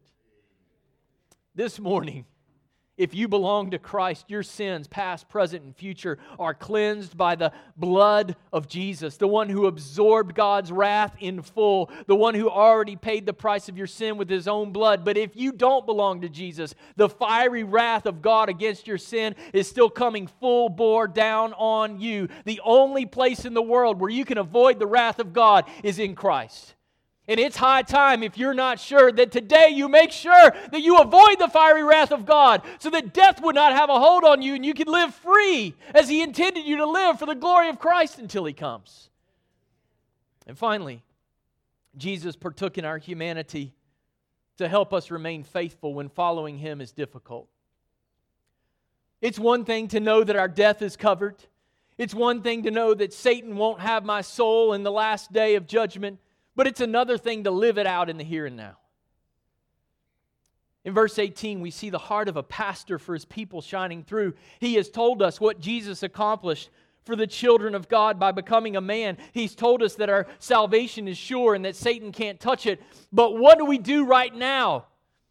This 1.53 1.79
morning, 1.79 2.25
if 3.01 3.15
you 3.15 3.27
belong 3.27 3.71
to 3.71 3.79
Christ, 3.79 4.25
your 4.27 4.43
sins, 4.43 4.87
past, 4.87 5.27
present, 5.27 5.63
and 5.63 5.75
future, 5.75 6.19
are 6.37 6.53
cleansed 6.53 7.17
by 7.17 7.33
the 7.33 7.51
blood 7.75 8.35
of 8.53 8.67
Jesus, 8.67 9.17
the 9.17 9.27
one 9.27 9.49
who 9.49 9.65
absorbed 9.65 10.35
God's 10.35 10.71
wrath 10.71 11.15
in 11.19 11.41
full, 11.41 11.89
the 12.05 12.15
one 12.15 12.35
who 12.35 12.47
already 12.47 12.95
paid 12.95 13.25
the 13.25 13.33
price 13.33 13.67
of 13.69 13.75
your 13.75 13.87
sin 13.87 14.17
with 14.17 14.29
his 14.29 14.47
own 14.47 14.71
blood. 14.71 15.03
But 15.03 15.17
if 15.17 15.35
you 15.35 15.51
don't 15.51 15.87
belong 15.87 16.21
to 16.21 16.29
Jesus, 16.29 16.75
the 16.95 17.09
fiery 17.09 17.63
wrath 17.63 18.05
of 18.05 18.21
God 18.21 18.49
against 18.49 18.85
your 18.85 18.99
sin 18.99 19.33
is 19.51 19.67
still 19.67 19.89
coming 19.89 20.27
full 20.27 20.69
bore 20.69 21.07
down 21.07 21.53
on 21.53 21.99
you. 21.99 22.27
The 22.45 22.61
only 22.63 23.07
place 23.07 23.45
in 23.45 23.55
the 23.55 23.63
world 23.63 23.99
where 23.99 24.11
you 24.11 24.25
can 24.25 24.37
avoid 24.37 24.77
the 24.77 24.85
wrath 24.85 25.17
of 25.17 25.33
God 25.33 25.65
is 25.83 25.97
in 25.97 26.13
Christ. 26.13 26.75
And 27.31 27.39
it's 27.39 27.55
high 27.55 27.83
time, 27.83 28.23
if 28.23 28.37
you're 28.37 28.53
not 28.53 28.77
sure, 28.77 29.09
that 29.09 29.31
today 29.31 29.69
you 29.69 29.87
make 29.87 30.11
sure 30.11 30.51
that 30.51 30.81
you 30.81 30.97
avoid 30.97 31.39
the 31.39 31.47
fiery 31.47 31.81
wrath 31.81 32.11
of 32.11 32.25
God 32.25 32.61
so 32.77 32.89
that 32.89 33.13
death 33.13 33.41
would 33.41 33.55
not 33.55 33.71
have 33.71 33.89
a 33.89 33.97
hold 33.97 34.25
on 34.25 34.41
you 34.41 34.53
and 34.53 34.65
you 34.65 34.73
can 34.73 34.89
live 34.89 35.15
free 35.15 35.73
as 35.95 36.09
He 36.09 36.21
intended 36.21 36.65
you 36.65 36.75
to 36.75 36.85
live 36.85 37.19
for 37.19 37.25
the 37.25 37.33
glory 37.33 37.69
of 37.69 37.79
Christ 37.79 38.19
until 38.19 38.43
He 38.43 38.51
comes. 38.51 39.09
And 40.45 40.57
finally, 40.57 41.03
Jesus 41.95 42.35
partook 42.35 42.77
in 42.77 42.83
our 42.83 42.97
humanity 42.97 43.71
to 44.57 44.67
help 44.67 44.93
us 44.93 45.09
remain 45.09 45.43
faithful 45.43 45.93
when 45.93 46.09
following 46.09 46.57
Him 46.57 46.81
is 46.81 46.91
difficult. 46.91 47.47
It's 49.21 49.39
one 49.39 49.63
thing 49.63 49.87
to 49.87 50.01
know 50.01 50.21
that 50.21 50.35
our 50.35 50.49
death 50.49 50.81
is 50.81 50.97
covered. 50.97 51.37
It's 51.97 52.13
one 52.13 52.41
thing 52.41 52.63
to 52.63 52.71
know 52.71 52.93
that 52.93 53.13
Satan 53.13 53.55
won't 53.55 53.79
have 53.79 54.03
my 54.03 54.19
soul 54.19 54.73
in 54.73 54.83
the 54.83 54.91
last 54.91 55.31
day 55.31 55.55
of 55.55 55.65
judgment. 55.65 56.19
But 56.55 56.67
it's 56.67 56.81
another 56.81 57.17
thing 57.17 57.45
to 57.45 57.51
live 57.51 57.77
it 57.77 57.87
out 57.87 58.09
in 58.09 58.17
the 58.17 58.23
here 58.23 58.45
and 58.45 58.57
now. 58.57 58.77
In 60.83 60.93
verse 60.93 61.19
18, 61.19 61.61
we 61.61 61.71
see 61.71 61.89
the 61.89 61.99
heart 61.99 62.27
of 62.27 62.37
a 62.37 62.43
pastor 62.43 62.97
for 62.97 63.13
his 63.13 63.25
people 63.25 63.61
shining 63.61 64.03
through. 64.03 64.33
He 64.59 64.75
has 64.75 64.89
told 64.89 65.21
us 65.21 65.39
what 65.39 65.59
Jesus 65.59 66.01
accomplished 66.01 66.69
for 67.05 67.15
the 67.15 67.27
children 67.27 67.75
of 67.75 67.87
God 67.87 68.19
by 68.19 68.31
becoming 68.31 68.75
a 68.75 68.81
man. 68.81 69.17
He's 69.31 69.55
told 69.55 69.83
us 69.83 69.95
that 69.95 70.09
our 70.09 70.27
salvation 70.39 71.07
is 71.07 71.17
sure 71.17 71.53
and 71.53 71.65
that 71.65 71.75
Satan 71.75 72.11
can't 72.11 72.39
touch 72.39 72.65
it. 72.65 72.81
But 73.11 73.37
what 73.37 73.57
do 73.57 73.65
we 73.65 73.77
do 73.77 74.05
right 74.05 74.33
now? 74.33 74.85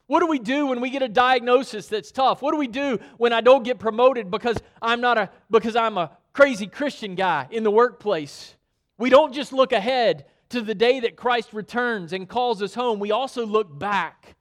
What 0.07 0.21
do 0.21 0.27
we 0.27 0.41
do 0.41 0.67
when 0.67 0.81
we 0.81 0.91
get 0.91 1.03
a 1.03 1.09
diagnosis 1.09 1.87
that's 1.87 2.11
tough? 2.11 2.43
What 2.43 2.53
do 2.53 2.59
we 2.59 2.67
do 2.67 2.99
when 3.17 3.33
I 3.33 3.41
don't 3.41 3.63
get 3.63 3.79
promoted 3.79 4.31
because 4.31 4.57
I'm 4.83 5.01
not 5.01 5.19
a 5.19 5.31
because 5.51 5.77
I'm 5.77 5.97
a 5.99 6.11
crazy 6.33 6.67
Christian 6.67 7.15
guy 7.15 7.47
in 7.51 7.63
the 7.63 7.71
workplace? 7.71 8.57
We 8.99 9.09
don't 9.09 9.33
just 9.33 9.53
look 9.53 9.71
ahead 9.73 10.25
to 10.51 10.61
the 10.61 10.75
day 10.75 11.01
that 11.01 11.17
Christ 11.17 11.53
returns 11.53 12.13
and 12.13 12.29
calls 12.29 12.63
us 12.63 12.75
home, 12.75 13.01
we 13.01 13.11
also 13.11 13.47
look 13.47 13.77
back 13.77 14.37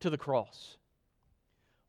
to 0.00 0.10
the 0.10 0.18
cross. 0.18 0.76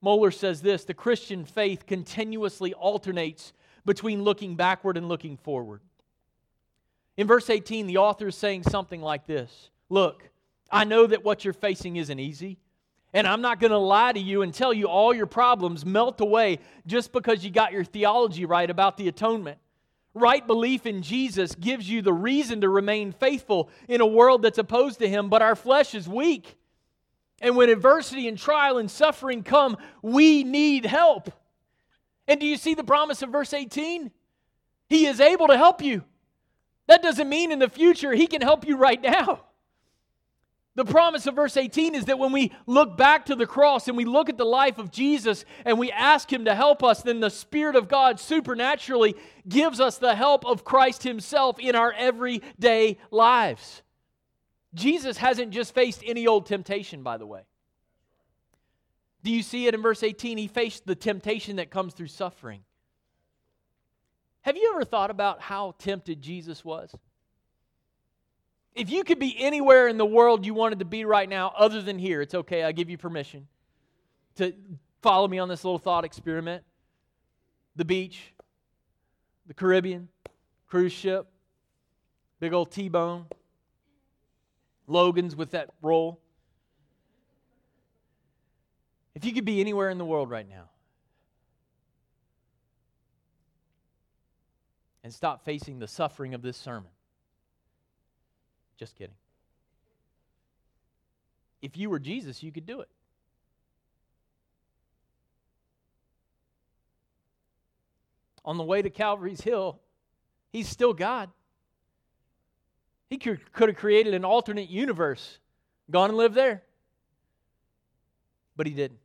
Mohler 0.03 0.33
says 0.33 0.61
this 0.61 0.83
the 0.83 0.93
Christian 0.93 1.45
faith 1.45 1.85
continuously 1.85 2.73
alternates 2.73 3.53
between 3.85 4.23
looking 4.23 4.55
backward 4.55 4.97
and 4.97 5.07
looking 5.07 5.37
forward. 5.37 5.81
In 7.17 7.27
verse 7.27 7.49
18, 7.49 7.87
the 7.87 7.97
author 7.97 8.27
is 8.27 8.35
saying 8.35 8.63
something 8.63 9.01
like 9.01 9.25
this 9.25 9.69
Look, 9.89 10.29
I 10.71 10.83
know 10.83 11.07
that 11.07 11.23
what 11.23 11.43
you're 11.43 11.53
facing 11.53 11.97
isn't 11.97 12.19
easy. 12.19 12.57
And 13.15 13.27
I'm 13.27 13.41
not 13.41 13.59
going 13.59 13.69
to 13.69 13.77
lie 13.77 14.11
to 14.11 14.19
you 14.19 14.41
and 14.41 14.51
tell 14.51 14.73
you 14.73 14.87
all 14.87 15.13
your 15.13 15.27
problems 15.27 15.85
melt 15.85 16.19
away 16.19 16.57
just 16.87 17.11
because 17.11 17.45
you 17.45 17.51
got 17.51 17.71
your 17.71 17.83
theology 17.83 18.45
right 18.45 18.67
about 18.67 18.97
the 18.97 19.07
atonement. 19.07 19.59
Right 20.13 20.45
belief 20.45 20.85
in 20.85 21.01
Jesus 21.01 21.55
gives 21.55 21.89
you 21.89 22.01
the 22.01 22.13
reason 22.13 22.61
to 22.61 22.69
remain 22.69 23.11
faithful 23.11 23.69
in 23.87 23.99
a 23.99 24.05
world 24.05 24.43
that's 24.43 24.59
opposed 24.59 24.99
to 24.99 25.09
Him, 25.09 25.29
but 25.29 25.41
our 25.41 25.55
flesh 25.55 25.95
is 25.95 26.07
weak. 26.07 26.55
And 27.41 27.55
when 27.55 27.69
adversity 27.69 28.27
and 28.27 28.37
trial 28.37 28.77
and 28.77 28.89
suffering 28.89 29.43
come, 29.43 29.77
we 30.01 30.43
need 30.43 30.85
help. 30.85 31.31
And 32.27 32.39
do 32.39 32.45
you 32.45 32.57
see 32.57 32.75
the 32.75 32.83
promise 32.83 33.21
of 33.21 33.31
verse 33.31 33.53
18? 33.53 34.11
He 34.87 35.07
is 35.07 35.19
able 35.19 35.47
to 35.47 35.57
help 35.57 35.81
you. 35.81 36.03
That 36.87 37.01
doesn't 37.01 37.27
mean 37.27 37.51
in 37.51 37.59
the 37.59 37.69
future 37.69 38.13
He 38.13 38.27
can 38.27 38.41
help 38.41 38.67
you 38.67 38.77
right 38.77 39.01
now. 39.01 39.45
The 40.75 40.85
promise 40.85 41.27
of 41.27 41.35
verse 41.35 41.55
18 41.55 41.93
is 41.93 42.05
that 42.05 42.17
when 42.17 42.31
we 42.31 42.51
look 42.65 42.97
back 42.97 43.27
to 43.27 43.35
the 43.35 43.45
cross 43.45 43.87
and 43.87 43.95
we 43.95 44.05
look 44.05 44.27
at 44.27 44.37
the 44.37 44.45
life 44.45 44.79
of 44.79 44.89
Jesus 44.89 45.45
and 45.65 45.77
we 45.77 45.91
ask 45.91 46.31
Him 46.31 46.45
to 46.45 46.55
help 46.55 46.83
us, 46.83 47.03
then 47.03 47.19
the 47.19 47.29
Spirit 47.29 47.75
of 47.75 47.87
God 47.87 48.19
supernaturally 48.19 49.15
gives 49.47 49.79
us 49.79 49.99
the 49.99 50.15
help 50.15 50.45
of 50.45 50.63
Christ 50.63 51.03
Himself 51.03 51.59
in 51.59 51.75
our 51.75 51.93
everyday 51.93 52.97
lives. 53.11 53.83
Jesus 54.73 55.17
hasn't 55.17 55.51
just 55.51 55.75
faced 55.75 56.01
any 56.03 56.25
old 56.25 56.47
temptation, 56.47 57.03
by 57.03 57.17
the 57.17 57.27
way. 57.27 57.41
Do 59.23 59.31
you 59.31 59.43
see 59.43 59.67
it 59.67 59.75
in 59.75 59.81
verse 59.83 60.01
18? 60.01 60.39
He 60.39 60.47
faced 60.47 60.87
the 60.87 60.95
temptation 60.95 61.57
that 61.57 61.69
comes 61.69 61.93
through 61.93 62.07
suffering. 62.07 62.61
Have 64.41 64.57
you 64.57 64.71
ever 64.73 64.83
thought 64.83 65.11
about 65.11 65.39
how 65.39 65.75
tempted 65.77 66.21
Jesus 66.21 66.65
was? 66.65 66.93
If 68.75 68.89
you 68.89 69.03
could 69.03 69.19
be 69.19 69.35
anywhere 69.37 69.87
in 69.87 69.97
the 69.97 70.05
world 70.05 70.45
you 70.45 70.53
wanted 70.53 70.79
to 70.79 70.85
be 70.85 71.05
right 71.05 71.29
now, 71.29 71.53
other 71.55 71.81
than 71.81 71.99
here, 71.99 72.21
it's 72.21 72.33
okay. 72.33 72.63
I 72.63 72.71
give 72.71 72.89
you 72.89 72.97
permission 72.97 73.47
to 74.35 74.53
follow 75.01 75.27
me 75.27 75.37
on 75.37 75.47
this 75.47 75.63
little 75.63 75.77
thought 75.77 76.05
experiment. 76.05 76.63
The 77.75 77.85
beach, 77.85 78.33
the 79.47 79.53
Caribbean, 79.53 80.09
cruise 80.67 80.91
ship, 80.91 81.27
big 82.39 82.53
old 82.53 82.71
T 82.71 82.89
bone, 82.89 83.25
Logan's 84.87 85.35
with 85.35 85.51
that 85.51 85.69
roll. 85.81 86.19
If 89.15 89.23
you 89.23 89.33
could 89.33 89.45
be 89.45 89.61
anywhere 89.61 89.89
in 89.89 89.97
the 89.99 90.05
world 90.05 90.29
right 90.29 90.47
now 90.47 90.69
and 95.03 95.13
stop 95.13 95.45
facing 95.45 95.79
the 95.79 95.87
suffering 95.87 96.33
of 96.33 96.41
this 96.41 96.57
sermon, 96.57 96.89
just 98.77 98.95
kidding. 98.97 99.15
If 101.61 101.77
you 101.77 101.89
were 101.89 101.99
Jesus, 101.99 102.43
you 102.43 102.51
could 102.51 102.65
do 102.65 102.81
it. 102.81 102.89
On 108.45 108.57
the 108.57 108.63
way 108.63 108.81
to 108.81 108.89
Calvary's 108.89 109.41
Hill, 109.41 109.79
he's 110.51 110.67
still 110.67 110.93
God. 110.93 111.29
He 113.09 113.17
could, 113.17 113.39
have 113.59 113.75
created 113.75 114.13
an 114.13 114.25
alternate 114.25 114.69
universe, 114.69 115.37
gone 115.89 116.09
and 116.09 116.17
lived 116.17 116.35
there. 116.35 116.63
But 118.55 118.67
he 118.67 118.73
didn't. 118.73 118.99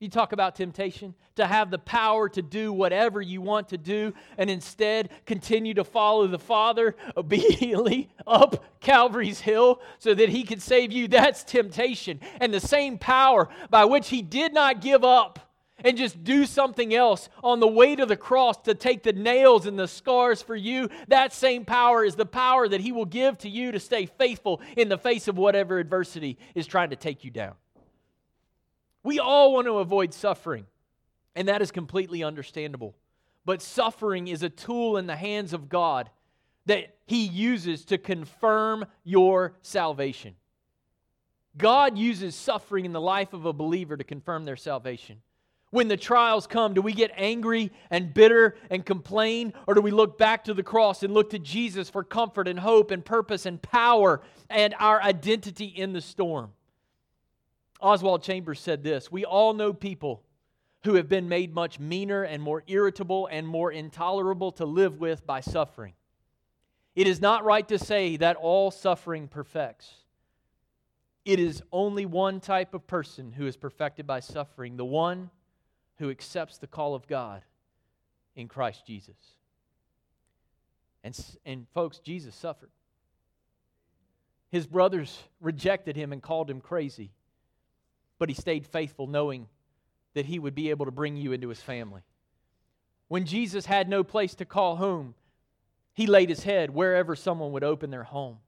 You 0.00 0.08
talk 0.08 0.32
about 0.32 0.56
temptation 0.56 1.14
to 1.36 1.46
have 1.46 1.70
the 1.70 1.78
power 1.78 2.26
to 2.30 2.40
do 2.40 2.72
whatever 2.72 3.20
you 3.20 3.42
want 3.42 3.68
to 3.68 3.76
do 3.76 4.14
and 4.38 4.48
instead 4.48 5.10
continue 5.26 5.74
to 5.74 5.84
follow 5.84 6.26
the 6.26 6.38
Father 6.38 6.96
obediently 7.18 8.08
up 8.26 8.64
Calvary's 8.80 9.40
hill 9.40 9.82
so 9.98 10.14
that 10.14 10.30
he 10.30 10.42
could 10.42 10.62
save 10.62 10.90
you. 10.90 11.06
That's 11.06 11.44
temptation. 11.44 12.18
And 12.40 12.52
the 12.52 12.60
same 12.60 12.96
power 12.96 13.50
by 13.68 13.84
which 13.84 14.08
he 14.08 14.22
did 14.22 14.54
not 14.54 14.80
give 14.80 15.04
up 15.04 15.38
and 15.84 15.98
just 15.98 16.24
do 16.24 16.46
something 16.46 16.94
else 16.94 17.28
on 17.44 17.60
the 17.60 17.68
way 17.68 17.94
to 17.94 18.06
the 18.06 18.16
cross 18.16 18.56
to 18.62 18.74
take 18.74 19.02
the 19.02 19.12
nails 19.12 19.66
and 19.66 19.78
the 19.78 19.86
scars 19.88 20.40
for 20.40 20.56
you, 20.56 20.88
that 21.08 21.34
same 21.34 21.66
power 21.66 22.06
is 22.06 22.16
the 22.16 22.24
power 22.24 22.66
that 22.66 22.80
he 22.80 22.90
will 22.90 23.04
give 23.04 23.36
to 23.36 23.50
you 23.50 23.70
to 23.72 23.80
stay 23.80 24.06
faithful 24.06 24.62
in 24.78 24.88
the 24.88 24.98
face 24.98 25.28
of 25.28 25.36
whatever 25.36 25.78
adversity 25.78 26.38
is 26.54 26.66
trying 26.66 26.88
to 26.88 26.96
take 26.96 27.22
you 27.22 27.30
down. 27.30 27.52
We 29.02 29.18
all 29.18 29.52
want 29.54 29.66
to 29.66 29.78
avoid 29.78 30.12
suffering, 30.12 30.66
and 31.34 31.48
that 31.48 31.62
is 31.62 31.70
completely 31.70 32.22
understandable. 32.22 32.94
But 33.44 33.62
suffering 33.62 34.28
is 34.28 34.42
a 34.42 34.50
tool 34.50 34.96
in 34.96 35.06
the 35.06 35.16
hands 35.16 35.52
of 35.52 35.68
God 35.68 36.10
that 36.66 36.94
He 37.06 37.24
uses 37.26 37.84
to 37.86 37.98
confirm 37.98 38.84
your 39.02 39.54
salvation. 39.62 40.34
God 41.56 41.98
uses 41.98 42.34
suffering 42.34 42.84
in 42.84 42.92
the 42.92 43.00
life 43.00 43.32
of 43.32 43.46
a 43.46 43.52
believer 43.52 43.96
to 43.96 44.04
confirm 44.04 44.44
their 44.44 44.56
salvation. 44.56 45.20
When 45.70 45.88
the 45.88 45.96
trials 45.96 46.46
come, 46.46 46.74
do 46.74 46.82
we 46.82 46.92
get 46.92 47.12
angry 47.16 47.70
and 47.90 48.12
bitter 48.12 48.56
and 48.70 48.84
complain? 48.84 49.52
Or 49.66 49.74
do 49.74 49.80
we 49.80 49.92
look 49.92 50.18
back 50.18 50.44
to 50.44 50.54
the 50.54 50.64
cross 50.64 51.02
and 51.02 51.14
look 51.14 51.30
to 51.30 51.38
Jesus 51.38 51.88
for 51.88 52.02
comfort 52.02 52.48
and 52.48 52.58
hope 52.58 52.90
and 52.90 53.04
purpose 53.04 53.46
and 53.46 53.62
power 53.62 54.20
and 54.48 54.74
our 54.80 55.00
identity 55.00 55.66
in 55.66 55.92
the 55.92 56.00
storm? 56.00 56.50
Oswald 57.80 58.22
Chambers 58.22 58.60
said 58.60 58.82
this 58.82 59.10
We 59.10 59.24
all 59.24 59.54
know 59.54 59.72
people 59.72 60.22
who 60.84 60.94
have 60.94 61.08
been 61.08 61.28
made 61.28 61.54
much 61.54 61.78
meaner 61.78 62.22
and 62.22 62.42
more 62.42 62.62
irritable 62.66 63.26
and 63.30 63.46
more 63.46 63.70
intolerable 63.70 64.52
to 64.52 64.64
live 64.64 64.98
with 64.98 65.26
by 65.26 65.40
suffering. 65.40 65.94
It 66.94 67.06
is 67.06 67.20
not 67.20 67.44
right 67.44 67.66
to 67.68 67.78
say 67.78 68.16
that 68.16 68.36
all 68.36 68.70
suffering 68.70 69.28
perfects. 69.28 69.94
It 71.24 71.38
is 71.38 71.62
only 71.70 72.06
one 72.06 72.40
type 72.40 72.72
of 72.74 72.86
person 72.86 73.32
who 73.32 73.46
is 73.46 73.56
perfected 73.56 74.06
by 74.06 74.20
suffering, 74.20 74.76
the 74.76 74.84
one 74.84 75.30
who 75.98 76.10
accepts 76.10 76.58
the 76.58 76.66
call 76.66 76.94
of 76.94 77.06
God 77.06 77.42
in 78.34 78.48
Christ 78.48 78.86
Jesus. 78.86 79.16
And, 81.04 81.18
and 81.44 81.66
folks, 81.74 81.98
Jesus 81.98 82.34
suffered. 82.34 82.70
His 84.50 84.66
brothers 84.66 85.22
rejected 85.40 85.94
him 85.94 86.12
and 86.12 86.22
called 86.22 86.50
him 86.50 86.60
crazy 86.60 87.12
but 88.20 88.28
he 88.28 88.34
stayed 88.36 88.66
faithful, 88.66 89.08
knowing 89.08 89.48
that 90.14 90.26
he 90.26 90.38
would 90.38 90.54
be 90.54 90.70
able 90.70 90.84
to 90.84 90.92
bring 90.92 91.16
you 91.16 91.32
into 91.32 91.48
his 91.48 91.60
family. 91.60 92.02
When 93.08 93.24
Jesus 93.24 93.66
had 93.66 93.88
no 93.88 94.04
place 94.04 94.36
to 94.36 94.44
call 94.44 94.76
home, 94.76 95.14
he 95.94 96.06
laid 96.06 96.28
his 96.28 96.44
head 96.44 96.70
wherever 96.70 97.16
someone 97.16 97.50
would 97.50 97.64
open 97.64 97.90
their 97.90 98.04
home 98.04 98.38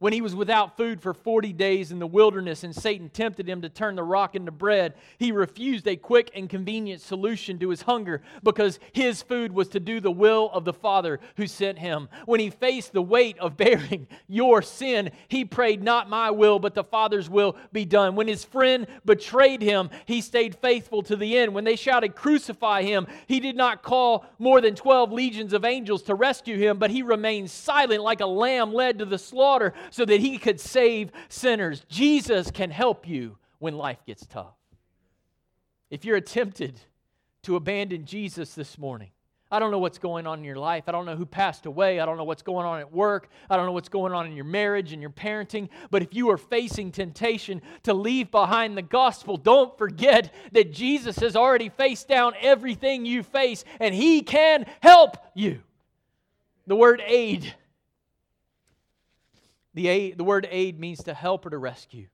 when 0.00 0.12
he 0.12 0.20
was 0.20 0.34
without 0.34 0.76
food 0.76 1.00
for 1.00 1.14
40 1.14 1.52
days 1.52 1.92
in 1.92 1.98
the 2.00 2.06
wilderness 2.06 2.64
and 2.64 2.74
Satan 2.74 3.08
tempted 3.08 3.48
him 3.48 3.62
to 3.62 3.68
turn 3.68 3.94
the 3.94 4.02
rock 4.02 4.34
into 4.34 4.50
bread, 4.50 4.94
he 5.18 5.30
refused 5.30 5.86
a 5.86 5.96
quick 5.96 6.32
and 6.34 6.50
convenient 6.50 7.00
solution 7.00 7.58
to 7.60 7.70
his 7.70 7.82
hunger 7.82 8.20
because 8.42 8.80
his 8.92 9.22
food 9.22 9.52
was 9.52 9.68
to 9.68 9.80
do 9.80 10.00
the 10.00 10.10
will 10.10 10.50
of 10.52 10.64
the 10.64 10.72
Father 10.72 11.20
who 11.36 11.46
sent 11.46 11.78
him. 11.78 12.08
When 12.26 12.40
he 12.40 12.50
faced 12.50 12.92
the 12.92 13.02
weight 13.02 13.38
of 13.38 13.56
bearing 13.64 14.08
your 14.28 14.62
sin, 14.62 15.10
he 15.28 15.44
prayed, 15.44 15.82
Not 15.82 16.10
my 16.10 16.30
will, 16.30 16.58
but 16.58 16.74
the 16.74 16.84
Father's 16.84 17.30
will 17.30 17.56
be 17.72 17.84
done. 17.84 18.16
When 18.16 18.28
his 18.28 18.44
friend 18.44 18.88
betrayed 19.04 19.62
him, 19.62 19.90
he 20.06 20.20
stayed 20.20 20.56
faithful 20.56 21.02
to 21.04 21.14
the 21.14 21.38
end. 21.38 21.54
When 21.54 21.64
they 21.64 21.76
shouted, 21.76 22.16
Crucify 22.16 22.82
him, 22.82 23.06
he 23.28 23.38
did 23.38 23.56
not 23.56 23.82
call 23.82 24.26
more 24.40 24.60
than 24.60 24.74
12 24.74 25.12
legions 25.12 25.52
of 25.52 25.64
angels 25.64 26.02
to 26.02 26.16
rescue 26.16 26.58
him, 26.58 26.78
but 26.78 26.90
he 26.90 27.02
remained 27.02 27.50
silent 27.50 28.02
like 28.02 28.20
a 28.20 28.26
lamb 28.26 28.74
led 28.74 28.98
to 28.98 29.04
the 29.04 29.18
slaughter 29.18 29.72
so 29.90 30.04
that 30.04 30.20
he 30.20 30.38
could 30.38 30.60
save 30.60 31.10
sinners. 31.28 31.84
Jesus 31.88 32.50
can 32.50 32.70
help 32.70 33.08
you 33.08 33.38
when 33.58 33.76
life 33.76 34.04
gets 34.06 34.26
tough. 34.26 34.54
If 35.90 36.04
you're 36.04 36.20
tempted 36.20 36.78
to 37.42 37.56
abandon 37.56 38.04
Jesus 38.04 38.54
this 38.54 38.78
morning, 38.78 39.10
I 39.54 39.60
don't 39.60 39.70
know 39.70 39.78
what's 39.78 39.98
going 39.98 40.26
on 40.26 40.40
in 40.40 40.44
your 40.44 40.56
life. 40.56 40.84
I 40.88 40.92
don't 40.92 41.06
know 41.06 41.14
who 41.14 41.26
passed 41.26 41.66
away. 41.66 42.00
I 42.00 42.06
don't 42.06 42.16
know 42.16 42.24
what's 42.24 42.42
going 42.42 42.66
on 42.66 42.80
at 42.80 42.92
work. 42.92 43.28
I 43.48 43.56
don't 43.56 43.66
know 43.66 43.72
what's 43.72 43.88
going 43.88 44.12
on 44.12 44.26
in 44.26 44.34
your 44.34 44.46
marriage 44.46 44.92
and 44.92 45.00
your 45.00 45.12
parenting. 45.12 45.68
But 45.92 46.02
if 46.02 46.12
you 46.12 46.30
are 46.30 46.36
facing 46.36 46.90
temptation 46.90 47.62
to 47.84 47.94
leave 47.94 48.32
behind 48.32 48.76
the 48.76 48.82
gospel, 48.82 49.36
don't 49.36 49.78
forget 49.78 50.34
that 50.52 50.72
Jesus 50.72 51.16
has 51.18 51.36
already 51.36 51.68
faced 51.68 52.08
down 52.08 52.34
everything 52.40 53.06
you 53.06 53.22
face 53.22 53.64
and 53.78 53.94
he 53.94 54.22
can 54.22 54.66
help 54.80 55.18
you. 55.34 55.60
The 56.66 56.74
word 56.74 57.00
aid 57.06 57.54
the, 59.74 59.88
aid, 59.88 60.18
the 60.18 60.24
word 60.24 60.48
aid 60.50 60.78
means 60.78 61.02
to 61.04 61.14
help 61.14 61.44
or 61.46 61.50
to 61.50 61.58
rescue. 61.58 62.06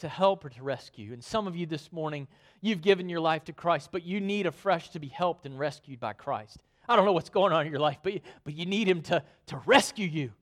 To 0.00 0.08
help 0.08 0.44
or 0.44 0.50
to 0.50 0.62
rescue. 0.62 1.12
And 1.12 1.22
some 1.22 1.46
of 1.46 1.56
you 1.56 1.66
this 1.66 1.92
morning, 1.92 2.28
you've 2.60 2.82
given 2.82 3.08
your 3.08 3.20
life 3.20 3.44
to 3.44 3.52
Christ, 3.52 3.90
but 3.92 4.04
you 4.04 4.20
need 4.20 4.46
afresh 4.46 4.90
to 4.90 4.98
be 4.98 5.08
helped 5.08 5.46
and 5.46 5.58
rescued 5.58 6.00
by 6.00 6.12
Christ. 6.12 6.58
I 6.88 6.94
don't 6.94 7.04
know 7.04 7.12
what's 7.12 7.30
going 7.30 7.52
on 7.52 7.66
in 7.66 7.72
your 7.72 7.80
life, 7.80 7.98
but, 8.02 8.14
but 8.44 8.54
you 8.54 8.66
need 8.66 8.88
Him 8.88 9.02
to, 9.02 9.22
to 9.46 9.60
rescue 9.66 10.06
you 10.06 10.32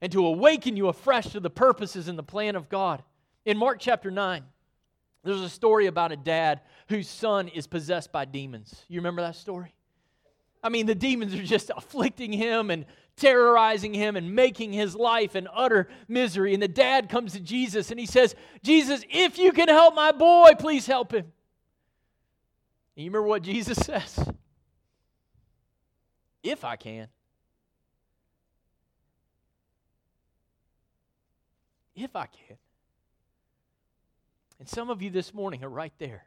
and 0.00 0.10
to 0.12 0.26
awaken 0.26 0.76
you 0.76 0.88
afresh 0.88 1.28
to 1.28 1.40
the 1.40 1.50
purposes 1.50 2.08
and 2.08 2.18
the 2.18 2.24
plan 2.24 2.56
of 2.56 2.68
God. 2.68 3.02
In 3.44 3.56
Mark 3.56 3.78
chapter 3.78 4.10
9, 4.10 4.42
there's 5.22 5.40
a 5.40 5.48
story 5.48 5.86
about 5.86 6.10
a 6.10 6.16
dad 6.16 6.60
whose 6.88 7.08
son 7.08 7.46
is 7.48 7.68
possessed 7.68 8.10
by 8.10 8.24
demons. 8.24 8.84
You 8.88 8.98
remember 8.98 9.22
that 9.22 9.36
story? 9.36 9.72
I 10.62 10.68
mean, 10.68 10.86
the 10.86 10.94
demons 10.94 11.34
are 11.34 11.42
just 11.42 11.70
afflicting 11.76 12.32
him 12.32 12.70
and 12.70 12.84
terrorizing 13.16 13.92
him 13.94 14.16
and 14.16 14.34
making 14.34 14.72
his 14.72 14.94
life 14.94 15.34
an 15.34 15.48
utter 15.52 15.88
misery. 16.08 16.54
And 16.54 16.62
the 16.62 16.68
dad 16.68 17.08
comes 17.08 17.32
to 17.32 17.40
Jesus 17.40 17.90
and 17.90 18.00
he 18.00 18.06
says, 18.06 18.34
Jesus, 18.62 19.04
if 19.10 19.38
you 19.38 19.52
can 19.52 19.68
help 19.68 19.94
my 19.94 20.12
boy, 20.12 20.52
please 20.58 20.86
help 20.86 21.12
him. 21.12 21.32
And 22.96 23.04
you 23.04 23.10
remember 23.10 23.28
what 23.28 23.42
Jesus 23.42 23.78
says? 23.86 24.18
If 26.42 26.64
I 26.64 26.76
can. 26.76 27.08
If 31.94 32.16
I 32.16 32.26
can. 32.26 32.56
And 34.58 34.68
some 34.68 34.90
of 34.90 35.02
you 35.02 35.10
this 35.10 35.34
morning 35.34 35.64
are 35.64 35.68
right 35.68 35.92
there. 35.98 36.24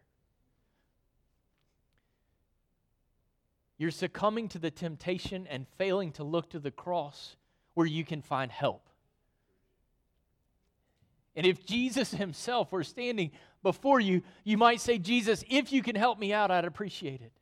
You're 3.78 3.91
succumbing 3.91 4.49
to 4.49 4.59
the 4.59 4.71
temptation 4.71 5.47
and 5.47 5.67
failing 5.78 6.11
to 6.13 6.23
look 6.23 6.49
to 6.51 6.59
the 6.59 6.71
cross 6.71 7.36
where 7.73 7.88
you 7.88 8.05
can 8.05 8.21
find 8.21 8.51
help. 8.51 8.89
And 11.36 11.45
if 11.45 11.65
Jesus 11.65 12.11
himself 12.11 12.71
were 12.71 12.84
standing 12.84 13.32
before 13.61 13.99
you, 13.99 14.21
you 14.45 14.57
might 14.57 14.80
say, 14.80 14.97
Jesus, 14.97 15.43
if 15.49 15.73
you 15.73 15.84
can 15.84 15.95
help 15.95 16.17
me 16.17 16.32
out, 16.32 16.51
I'd 16.51 16.65
appreciate 16.65 17.21
it. 17.21 17.34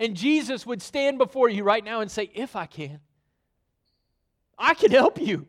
And 0.00 0.16
Jesus 0.16 0.64
would 0.64 0.80
stand 0.80 1.18
before 1.18 1.50
you 1.50 1.64
right 1.64 1.84
now 1.84 2.00
and 2.00 2.10
say, 2.10 2.30
If 2.34 2.56
I 2.56 2.66
can, 2.66 3.00
I 4.56 4.74
can 4.74 4.90
help 4.90 5.20
you. 5.20 5.46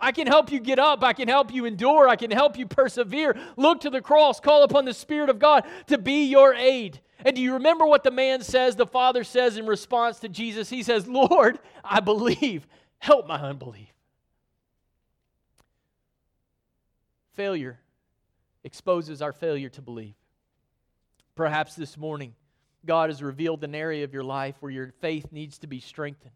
I 0.00 0.12
can 0.12 0.26
help 0.26 0.52
you 0.52 0.60
get 0.60 0.78
up. 0.78 1.02
I 1.02 1.12
can 1.12 1.28
help 1.28 1.52
you 1.52 1.64
endure. 1.64 2.08
I 2.08 2.16
can 2.16 2.30
help 2.30 2.58
you 2.58 2.66
persevere. 2.66 3.36
Look 3.56 3.80
to 3.80 3.90
the 3.90 4.00
cross. 4.00 4.38
Call 4.38 4.62
upon 4.62 4.84
the 4.84 4.94
Spirit 4.94 5.28
of 5.28 5.38
God 5.38 5.64
to 5.86 5.98
be 5.98 6.26
your 6.26 6.54
aid. 6.54 7.00
And 7.24 7.34
do 7.34 7.42
you 7.42 7.54
remember 7.54 7.84
what 7.86 8.04
the 8.04 8.10
man 8.10 8.42
says, 8.42 8.76
the 8.76 8.86
father 8.86 9.24
says 9.24 9.56
in 9.56 9.66
response 9.66 10.20
to 10.20 10.28
Jesus? 10.28 10.70
He 10.70 10.82
says, 10.82 11.08
Lord, 11.08 11.58
I 11.84 12.00
believe. 12.00 12.66
Help 12.98 13.26
my 13.26 13.40
unbelief. 13.40 13.92
Failure 17.34 17.78
exposes 18.64 19.22
our 19.22 19.32
failure 19.32 19.68
to 19.70 19.82
believe. 19.82 20.14
Perhaps 21.34 21.74
this 21.76 21.96
morning, 21.96 22.34
God 22.84 23.10
has 23.10 23.22
revealed 23.22 23.62
an 23.62 23.74
area 23.74 24.04
of 24.04 24.12
your 24.12 24.24
life 24.24 24.56
where 24.60 24.72
your 24.72 24.92
faith 25.00 25.26
needs 25.30 25.58
to 25.58 25.66
be 25.66 25.80
strengthened. 25.80 26.32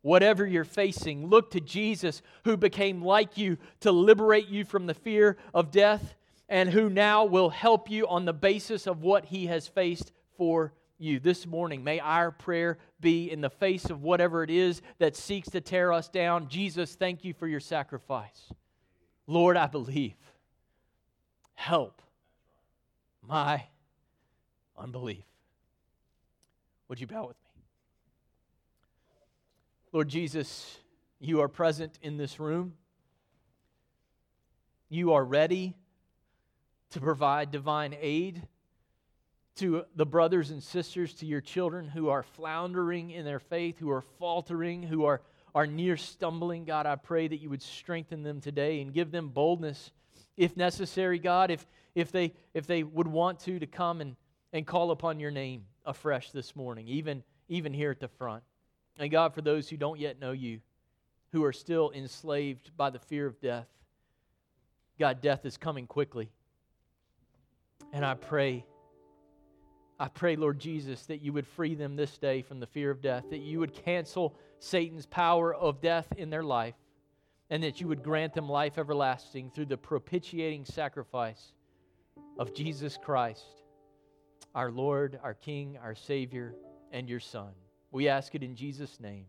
Whatever 0.00 0.46
you're 0.46 0.64
facing, 0.64 1.28
look 1.28 1.50
to 1.52 1.60
Jesus 1.60 2.22
who 2.44 2.56
became 2.56 3.02
like 3.02 3.38
you 3.38 3.58
to 3.80 3.92
liberate 3.92 4.48
you 4.48 4.64
from 4.64 4.86
the 4.86 4.94
fear 4.94 5.36
of 5.54 5.70
death 5.70 6.14
and 6.48 6.70
who 6.70 6.90
now 6.90 7.24
will 7.24 7.50
help 7.50 7.90
you 7.90 8.06
on 8.08 8.24
the 8.24 8.32
basis 8.32 8.86
of 8.86 9.02
what 9.02 9.26
he 9.26 9.46
has 9.46 9.66
faced 9.66 10.12
for 10.36 10.72
you. 10.98 11.18
This 11.18 11.46
morning, 11.46 11.82
may 11.82 11.98
our 11.98 12.30
prayer 12.30 12.78
be 13.00 13.30
in 13.30 13.40
the 13.40 13.50
face 13.50 13.86
of 13.86 14.02
whatever 14.02 14.42
it 14.42 14.50
is 14.50 14.82
that 14.98 15.16
seeks 15.16 15.50
to 15.50 15.60
tear 15.60 15.92
us 15.92 16.08
down. 16.08 16.48
Jesus, 16.48 16.94
thank 16.94 17.24
you 17.24 17.34
for 17.34 17.46
your 17.46 17.60
sacrifice. 17.60 18.52
Lord, 19.26 19.56
I 19.56 19.66
believe. 19.66 20.14
Help 21.54 22.02
my 23.26 23.64
unbelief. 24.76 25.24
Would 26.88 27.00
you 27.00 27.06
bow 27.06 27.26
with 27.28 27.36
me? 27.36 27.62
Lord 29.92 30.08
Jesus, 30.08 30.78
you 31.20 31.40
are 31.40 31.48
present 31.48 31.98
in 32.02 32.16
this 32.16 32.40
room. 32.40 32.74
You 34.88 35.12
are 35.12 35.24
ready 35.24 35.74
to 36.92 37.00
provide 37.00 37.50
divine 37.50 37.96
aid 38.00 38.42
to 39.56 39.84
the 39.96 40.06
brothers 40.06 40.50
and 40.50 40.62
sisters, 40.62 41.12
to 41.14 41.26
your 41.26 41.40
children 41.40 41.88
who 41.88 42.08
are 42.08 42.22
floundering 42.22 43.10
in 43.10 43.24
their 43.24 43.40
faith, 43.40 43.78
who 43.78 43.90
are 43.90 44.02
faltering, 44.18 44.82
who 44.82 45.04
are, 45.04 45.20
are 45.54 45.66
near 45.66 45.96
stumbling. 45.96 46.64
God, 46.64 46.86
I 46.86 46.96
pray 46.96 47.28
that 47.28 47.40
you 47.40 47.50
would 47.50 47.62
strengthen 47.62 48.22
them 48.22 48.40
today 48.40 48.80
and 48.80 48.94
give 48.94 49.10
them 49.10 49.28
boldness 49.28 49.90
if 50.36 50.56
necessary, 50.56 51.18
God, 51.18 51.50
if, 51.50 51.66
if, 51.94 52.10
they, 52.10 52.32
if 52.54 52.66
they 52.66 52.82
would 52.82 53.06
want 53.06 53.40
to, 53.40 53.58
to 53.58 53.66
come 53.66 54.00
and, 54.00 54.16
and 54.52 54.66
call 54.66 54.90
upon 54.90 55.20
your 55.20 55.30
name 55.30 55.64
afresh 55.84 56.30
this 56.30 56.56
morning, 56.56 56.88
even, 56.88 57.22
even 57.48 57.74
here 57.74 57.90
at 57.90 58.00
the 58.00 58.08
front. 58.08 58.42
And 58.98 59.10
God, 59.10 59.34
for 59.34 59.42
those 59.42 59.68
who 59.68 59.76
don't 59.76 60.00
yet 60.00 60.18
know 60.20 60.32
you, 60.32 60.60
who 61.32 61.44
are 61.44 61.52
still 61.52 61.92
enslaved 61.94 62.74
by 62.76 62.90
the 62.90 62.98
fear 62.98 63.26
of 63.26 63.40
death, 63.40 63.66
God, 64.98 65.20
death 65.20 65.44
is 65.44 65.56
coming 65.56 65.86
quickly. 65.86 66.30
And 67.92 68.04
I 68.04 68.14
pray, 68.14 68.64
I 69.98 70.08
pray, 70.08 70.36
Lord 70.36 70.58
Jesus, 70.58 71.06
that 71.06 71.22
you 71.22 71.32
would 71.32 71.46
free 71.46 71.74
them 71.74 71.96
this 71.96 72.18
day 72.18 72.42
from 72.42 72.60
the 72.60 72.66
fear 72.66 72.90
of 72.90 73.00
death, 73.00 73.24
that 73.30 73.40
you 73.40 73.60
would 73.60 73.74
cancel 73.74 74.34
Satan's 74.58 75.06
power 75.06 75.54
of 75.54 75.80
death 75.80 76.06
in 76.16 76.30
their 76.30 76.42
life, 76.42 76.74
and 77.50 77.62
that 77.62 77.80
you 77.80 77.88
would 77.88 78.02
grant 78.02 78.34
them 78.34 78.48
life 78.48 78.78
everlasting 78.78 79.50
through 79.50 79.66
the 79.66 79.76
propitiating 79.76 80.64
sacrifice 80.64 81.52
of 82.38 82.54
Jesus 82.54 82.98
Christ 83.02 83.44
our 84.54 84.70
Lord, 84.70 85.18
our 85.22 85.34
King, 85.34 85.78
our 85.82 85.94
Savior, 85.94 86.54
and 86.92 87.08
your 87.08 87.20
Son. 87.20 87.52
We 87.90 88.08
ask 88.08 88.34
it 88.34 88.42
in 88.42 88.54
Jesus' 88.54 89.00
name. 89.00 89.26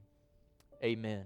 Amen. 0.84 1.24